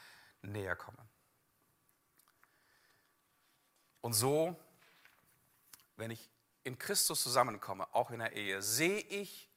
näher 0.44 0.76
kommen. 0.76 1.02
Und 4.02 4.14
so, 4.14 4.56
wenn 5.98 6.12
ich 6.12 6.30
in 6.64 6.78
Christus 6.78 7.24
zusammenkomme, 7.24 7.88
auch 7.94 8.12
in 8.12 8.20
der 8.20 8.34
Ehe, 8.34 8.62
sehe 8.62 9.00
ich 9.00 9.50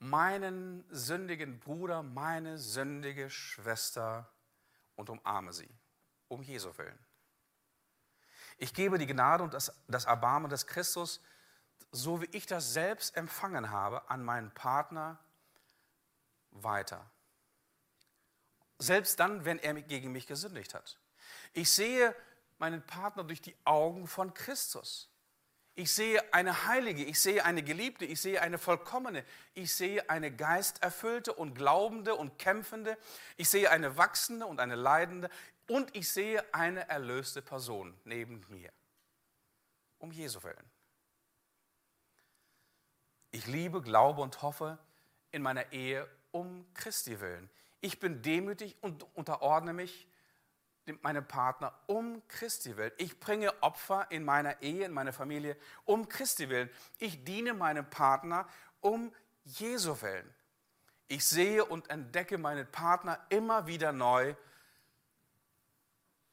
meinen 0.00 0.84
sündigen 0.90 1.60
Bruder, 1.60 2.02
meine 2.02 2.58
sündige 2.58 3.30
Schwester 3.30 4.28
und 4.96 5.10
umarme 5.10 5.52
sie, 5.52 5.68
um 6.28 6.42
Jesu 6.42 6.76
willen. 6.78 6.98
Ich 8.56 8.74
gebe 8.74 8.98
die 8.98 9.06
Gnade 9.06 9.44
und 9.44 9.54
das, 9.54 9.72
das 9.88 10.06
Erbarmen 10.06 10.50
des 10.50 10.66
Christus, 10.66 11.20
so 11.92 12.22
wie 12.22 12.28
ich 12.32 12.46
das 12.46 12.72
selbst 12.72 13.16
empfangen 13.16 13.70
habe, 13.70 14.08
an 14.10 14.24
meinen 14.24 14.50
Partner 14.52 15.18
weiter. 16.50 17.10
Selbst 18.78 19.20
dann, 19.20 19.44
wenn 19.44 19.58
er 19.58 19.74
gegen 19.74 20.12
mich 20.12 20.26
gesündigt 20.26 20.74
hat. 20.74 20.98
Ich 21.52 21.70
sehe 21.70 22.14
meinen 22.58 22.84
Partner 22.86 23.24
durch 23.24 23.42
die 23.42 23.56
Augen 23.64 24.06
von 24.06 24.32
Christus. 24.32 25.09
Ich 25.76 25.92
sehe 25.92 26.34
eine 26.34 26.66
Heilige, 26.66 27.04
ich 27.04 27.20
sehe 27.20 27.44
eine 27.44 27.62
Geliebte, 27.62 28.04
ich 28.04 28.20
sehe 28.20 28.42
eine 28.42 28.58
vollkommene, 28.58 29.24
ich 29.54 29.74
sehe 29.74 30.10
eine 30.10 30.30
geisterfüllte 30.30 31.32
und 31.32 31.54
glaubende 31.54 32.16
und 32.16 32.38
kämpfende, 32.38 32.98
ich 33.36 33.48
sehe 33.48 33.70
eine 33.70 33.96
wachsende 33.96 34.46
und 34.46 34.60
eine 34.60 34.74
leidende 34.74 35.30
und 35.68 35.94
ich 35.96 36.10
sehe 36.10 36.44
eine 36.52 36.88
erlöste 36.88 37.40
Person 37.40 37.98
neben 38.04 38.44
mir. 38.48 38.70
Um 39.98 40.10
Jesu 40.10 40.42
willen. 40.42 40.70
Ich 43.30 43.46
liebe, 43.46 43.80
glaube 43.80 44.22
und 44.22 44.42
hoffe 44.42 44.78
in 45.30 45.42
meiner 45.42 45.72
Ehe 45.72 46.08
um 46.32 46.66
Christi 46.74 47.20
willen. 47.20 47.48
Ich 47.80 48.00
bin 48.00 48.22
demütig 48.22 48.76
und 48.80 49.06
unterordne 49.14 49.72
mich 49.72 50.08
meinem 51.02 51.26
Partner 51.26 51.72
um 51.86 52.26
Christi 52.28 52.76
willen. 52.76 52.92
Ich 52.98 53.20
bringe 53.20 53.62
Opfer 53.62 54.10
in 54.10 54.24
meiner 54.24 54.60
Ehe, 54.62 54.84
in 54.84 54.92
meiner 54.92 55.12
Familie 55.12 55.56
um 55.84 56.08
Christi 56.08 56.48
willen. 56.48 56.70
Ich 56.98 57.24
diene 57.24 57.54
meinem 57.54 57.88
Partner 57.88 58.48
um 58.80 59.12
Jesu 59.44 60.00
willen. 60.02 60.34
Ich 61.08 61.24
sehe 61.24 61.64
und 61.64 61.90
entdecke 61.90 62.38
meinen 62.38 62.70
Partner 62.70 63.24
immer 63.30 63.66
wieder 63.66 63.92
neu 63.92 64.34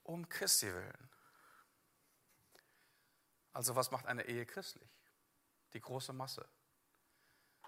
um 0.03 0.27
Christi 0.29 0.73
willen. 0.73 1.09
Also 3.53 3.75
was 3.75 3.91
macht 3.91 4.05
eine 4.05 4.27
Ehe 4.27 4.45
christlich? 4.45 4.89
Die 5.73 5.81
große 5.81 6.13
Masse 6.13 6.47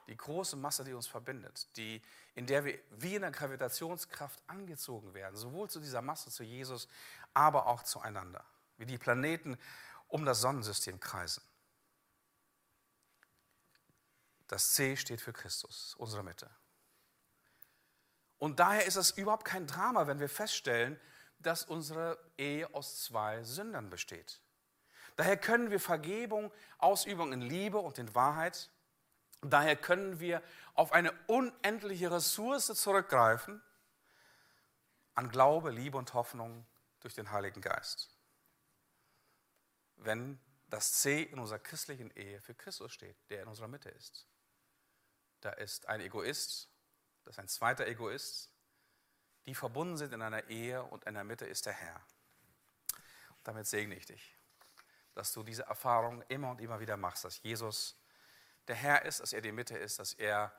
die 0.10 0.18
große 0.18 0.56
Masse, 0.56 0.84
die 0.84 0.94
uns 0.94 1.08
verbindet, 1.08 1.68
die, 1.78 2.02
in 2.34 2.48
der 2.48 2.66
wir 2.66 2.80
wie 2.90 3.16
in 3.16 3.22
der 3.22 3.32
Gravitationskraft 3.32 4.42
angezogen 4.48 5.14
werden, 5.14 5.36
sowohl 5.36 5.70
zu 5.70 5.80
dieser 5.80 6.02
Masse, 6.02 6.32
zu 6.32 6.44
Jesus, 6.44 6.88
aber 7.34 7.68
auch 7.68 7.84
zueinander, 7.84 8.44
wie 8.78 8.88
die 8.88 8.98
Planeten 8.98 9.58
um 10.08 10.26
das 10.26 10.42
Sonnensystem 10.42 11.00
kreisen. 11.00 11.44
Das 14.48 14.74
C 14.74 14.98
steht 14.98 15.22
für 15.22 15.32
Christus, 15.32 15.94
unsere 15.96 16.24
Mitte. 16.24 16.50
Und 18.40 18.60
daher 18.60 18.86
ist 18.88 18.96
es 18.96 19.12
überhaupt 19.12 19.46
kein 19.46 19.68
Drama, 19.68 20.08
wenn 20.08 20.20
wir 20.20 20.30
feststellen, 20.30 21.00
dass 21.38 21.64
unsere 21.66 22.18
Ehe 22.38 22.74
aus 22.74 23.04
zwei 23.04 23.44
Sündern 23.44 23.92
besteht. 23.92 24.42
Daher 25.18 25.38
können 25.38 25.70
wir 25.70 25.80
Vergebung, 25.80 26.52
Ausübung 26.80 27.32
in 27.32 27.42
Liebe 27.42 27.78
und 27.78 28.00
in 28.00 28.16
Wahrheit 28.16 28.72
Daher 29.42 29.76
können 29.76 30.20
wir 30.20 30.42
auf 30.74 30.92
eine 30.92 31.14
unendliche 31.28 32.12
Ressource 32.12 32.68
zurückgreifen 32.68 33.62
an 35.16 35.30
Glaube, 35.30 35.72
Liebe 35.72 35.98
und 35.98 36.14
Hoffnung 36.14 36.66
durch 37.00 37.14
den 37.14 37.32
Heiligen 37.32 37.62
Geist. 37.62 38.10
Wenn 39.96 40.40
das 40.70 40.94
C 40.94 41.24
in 41.24 41.40
unserer 41.40 41.60
christlichen 41.60 42.12
Ehe 42.12 42.42
für 42.42 42.54
Christus 42.54 42.94
steht, 42.94 43.18
der 43.30 43.44
in 43.44 43.48
unserer 43.48 43.68
Mitte 43.68 43.90
ist. 43.90 44.26
Da 45.42 45.52
ist 45.52 45.88
ein 45.88 46.02
Egoist, 46.02 46.70
das 47.26 47.36
ist 47.36 47.40
ein 47.40 47.48
zweiter 47.48 47.88
Egoist, 47.88 48.52
die 49.46 49.56
verbunden 49.56 49.98
sind 49.98 50.14
in 50.14 50.22
einer 50.22 50.48
Ehe 50.50 50.84
und 50.84 51.06
in 51.06 51.16
der 51.16 51.24
Mitte 51.24 51.46
ist 51.46 51.66
der 51.66 51.74
Herr. 51.74 51.96
Und 53.30 53.48
damit 53.48 53.68
segne 53.68 53.96
ich 53.96 54.06
dich, 54.06 54.38
dass 55.16 55.34
du 55.34 55.44
diese 55.44 55.64
Erfahrung 55.64 56.22
immer 56.28 56.52
und 56.52 56.62
immer 56.62 56.80
wieder 56.80 56.98
machst, 56.98 57.26
dass 57.26 57.42
Jesus 57.42 57.99
der 58.68 58.76
Herr 58.76 59.06
ist, 59.06 59.20
dass 59.20 59.34
er 59.34 59.42
die 59.42 59.52
Mitte 59.52 59.78
ist, 59.78 60.00
dass 60.00 60.14
er 60.14 60.54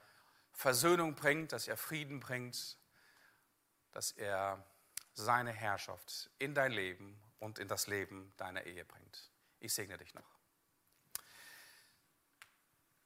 Versöhnung 0.52 1.14
bringt, 1.14 1.52
dass 1.52 1.68
er 1.68 1.76
Frieden 1.76 2.20
bringt, 2.20 2.76
dass 3.92 4.12
er 4.12 4.64
seine 5.14 5.52
Herrschaft 5.52 6.30
in 6.38 6.54
dein 6.54 6.72
Leben 6.72 7.20
und 7.38 7.58
in 7.58 7.68
das 7.68 7.86
Leben 7.86 8.32
deiner 8.36 8.64
Ehe 8.64 8.84
bringt. 8.84 9.30
Ich 9.58 9.74
segne 9.74 9.96
dich 9.98 10.14
noch. 10.14 10.38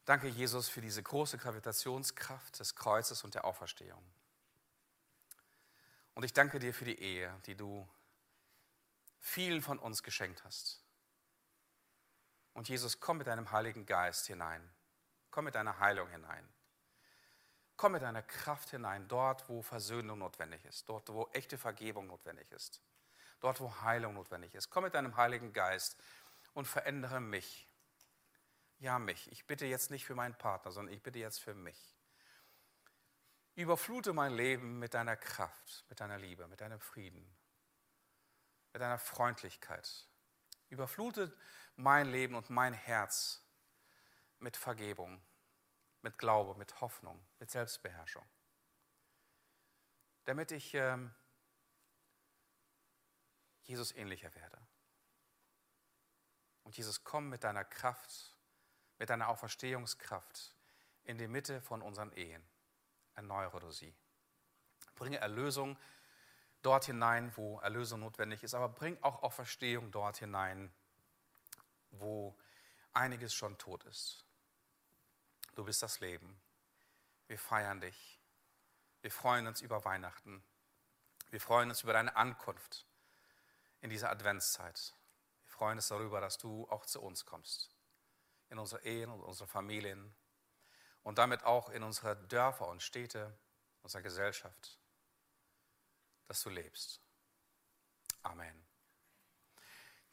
Danke, 0.05 0.28
Jesus, 0.28 0.68
für 0.68 0.82
diese 0.82 1.03
große 1.03 1.38
Gravitationskraft 1.38 2.59
des 2.59 2.74
Kreuzes 2.74 3.24
und 3.24 3.34
der 3.34 3.45
Auferstehung. 3.45 4.05
Und 6.14 6.24
ich 6.24 6.32
danke 6.32 6.59
dir 6.59 6.74
für 6.74 6.84
die 6.84 6.99
Ehe, 6.99 7.34
die 7.47 7.57
du 7.57 7.88
vielen 9.18 9.62
von 9.62 9.78
uns 9.78 10.03
geschenkt 10.03 10.45
hast. 10.45 10.82
Und 12.53 12.68
Jesus, 12.68 13.01
komm 13.01 13.18
mit 13.18 13.26
deinem 13.26 13.51
Heiligen 13.51 13.86
Geist 13.86 14.26
hinein 14.26 14.73
Komm 15.35 15.47
mit 15.47 15.57
deiner 15.57 15.80
Heilung 15.80 16.09
hinein. 16.11 16.49
Komm 17.76 17.91
mit 17.91 18.03
deiner 18.03 18.22
Kraft 18.22 18.70
hinein, 18.70 19.09
dort, 19.09 19.49
wo 19.49 19.62
Versöhnung 19.62 20.20
notwendig 20.20 20.64
ist, 20.64 20.89
dort, 20.89 21.09
wo 21.09 21.28
echte 21.32 21.59
Vergebung 21.59 22.07
notwendig 22.07 22.49
ist, 22.53 22.80
dort, 23.41 23.59
wo 23.59 23.74
Heilung 23.80 24.14
notwendig 24.14 24.55
ist. 24.55 24.70
Komm 24.70 24.85
mit 24.85 24.95
deinem 24.95 25.16
Heiligen 25.16 25.53
Geist 25.53 26.01
und 26.53 26.68
verändere 26.68 27.18
mich. 27.18 27.68
Ja, 28.78 29.01
mich. 29.01 29.28
Ich 29.32 29.45
bitte 29.45 29.66
jetzt 29.66 29.91
nicht 29.91 30.05
für 30.05 30.14
meinen 30.14 30.39
Partner, 30.39 30.70
sondern 30.70 30.95
ich 30.95 31.03
bitte 31.03 31.18
jetzt 31.18 31.41
für 31.41 31.55
mich. 31.55 31.97
Überflute 33.57 34.12
mein 34.12 34.35
Leben 34.35 34.78
mit 34.78 34.95
deiner 34.95 35.16
Kraft, 35.16 35.85
mit 35.89 35.99
deiner 35.99 36.16
Liebe, 36.16 36.47
mit 36.47 36.61
deinem 36.61 36.78
Frieden, 36.78 37.28
mit 38.72 38.80
deiner 38.80 39.01
Freundlichkeit. 39.01 40.07
Überflute 40.68 41.37
mein 41.74 42.07
Leben 42.12 42.37
und 42.37 42.51
mein 42.51 42.72
Herz 42.72 43.43
mit 44.39 44.57
Vergebung, 44.57 45.20
mit 46.03 46.18
Glaube, 46.18 46.59
mit 46.59 46.80
Hoffnung, 46.80 47.24
mit 47.39 47.51
Selbstbeherrschung. 47.51 48.24
Damit 50.24 50.53
ich 50.53 50.74
ähm, 50.74 51.14
Jesus 53.62 53.93
ähnlicher 53.93 54.35
werde. 54.35 54.59
Und 56.64 56.76
Jesus, 56.76 57.05
komm 57.05 57.28
mit 57.28 57.45
deiner 57.45 57.64
Kraft, 57.64 58.35
mit 58.99 59.11
deiner 59.11 59.28
Auferstehungskraft 59.28 60.55
in 61.05 61.18
die 61.18 61.28
Mitte 61.28 61.61
von 61.61 61.82
unseren 61.82 62.12
Ehen. 62.12 62.43
Erneuere 63.14 63.61
du 63.61 63.70
sie. 63.70 63.95
Bringe 64.95 65.18
Erlösung 65.18 65.78
dort 66.62 66.87
hinein, 66.87 67.32
wo 67.37 67.61
Erlösung 67.61 68.01
notwendig 68.01 68.43
ist, 68.43 68.55
aber 68.55 68.68
bring 68.68 69.01
auch 69.03 69.22
Auferstehung 69.22 69.91
dort 69.91 70.16
hinein, 70.16 70.72
wo 71.91 72.37
einiges 72.95 73.34
schon 73.34 73.59
tot 73.59 73.84
ist. 73.84 74.24
Du 75.55 75.64
bist 75.64 75.82
das 75.82 76.01
Leben. 76.01 76.40
Wir 77.26 77.38
feiern 77.38 77.80
dich. 77.80 78.20
Wir 79.03 79.11
freuen 79.11 79.47
uns 79.47 79.61
über 79.61 79.84
Weihnachten. 79.84 80.42
Wir 81.30 81.40
freuen 81.40 81.68
uns 81.68 81.82
über 81.82 81.92
deine 81.92 82.16
Ankunft 82.16 82.86
in 83.80 83.90
dieser 83.90 84.11
Adventszeit. 84.11 84.95
Wir 85.42 85.51
freuen 85.51 85.78
uns 85.78 85.88
darüber, 85.88 86.20
dass 86.20 86.38
du 86.38 86.68
auch 86.70 86.86
zu 86.86 87.03
uns 87.03 87.24
kommst, 87.24 87.70
in 88.49 88.59
unsere 88.59 88.82
Ehen 88.84 89.11
und 89.11 89.20
unsere 89.20 89.49
Familien 89.49 90.14
und 91.03 91.18
damit 91.18 91.45
auch 91.45 91.68
in 91.70 91.82
unsere 91.82 92.16
Dörfer 92.28 92.66
und 92.68 92.82
Städte, 92.82 93.36
unsere 93.82 94.03
Gesellschaft, 94.03 94.78
dass 96.26 96.42
du 96.42 96.51
lebst. 96.51 97.01
Amen. 98.22 98.64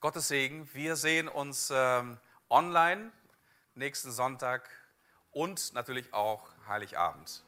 Gottes 0.01 0.27
Segen. 0.27 0.71
Wir 0.73 0.95
sehen 0.95 1.27
uns 1.27 1.71
ähm, 1.73 2.19
online 2.51 3.11
nächsten 3.75 4.11
Sonntag 4.11 4.69
und 5.31 5.73
natürlich 5.73 6.13
auch 6.13 6.49
Heiligabend. 6.67 7.43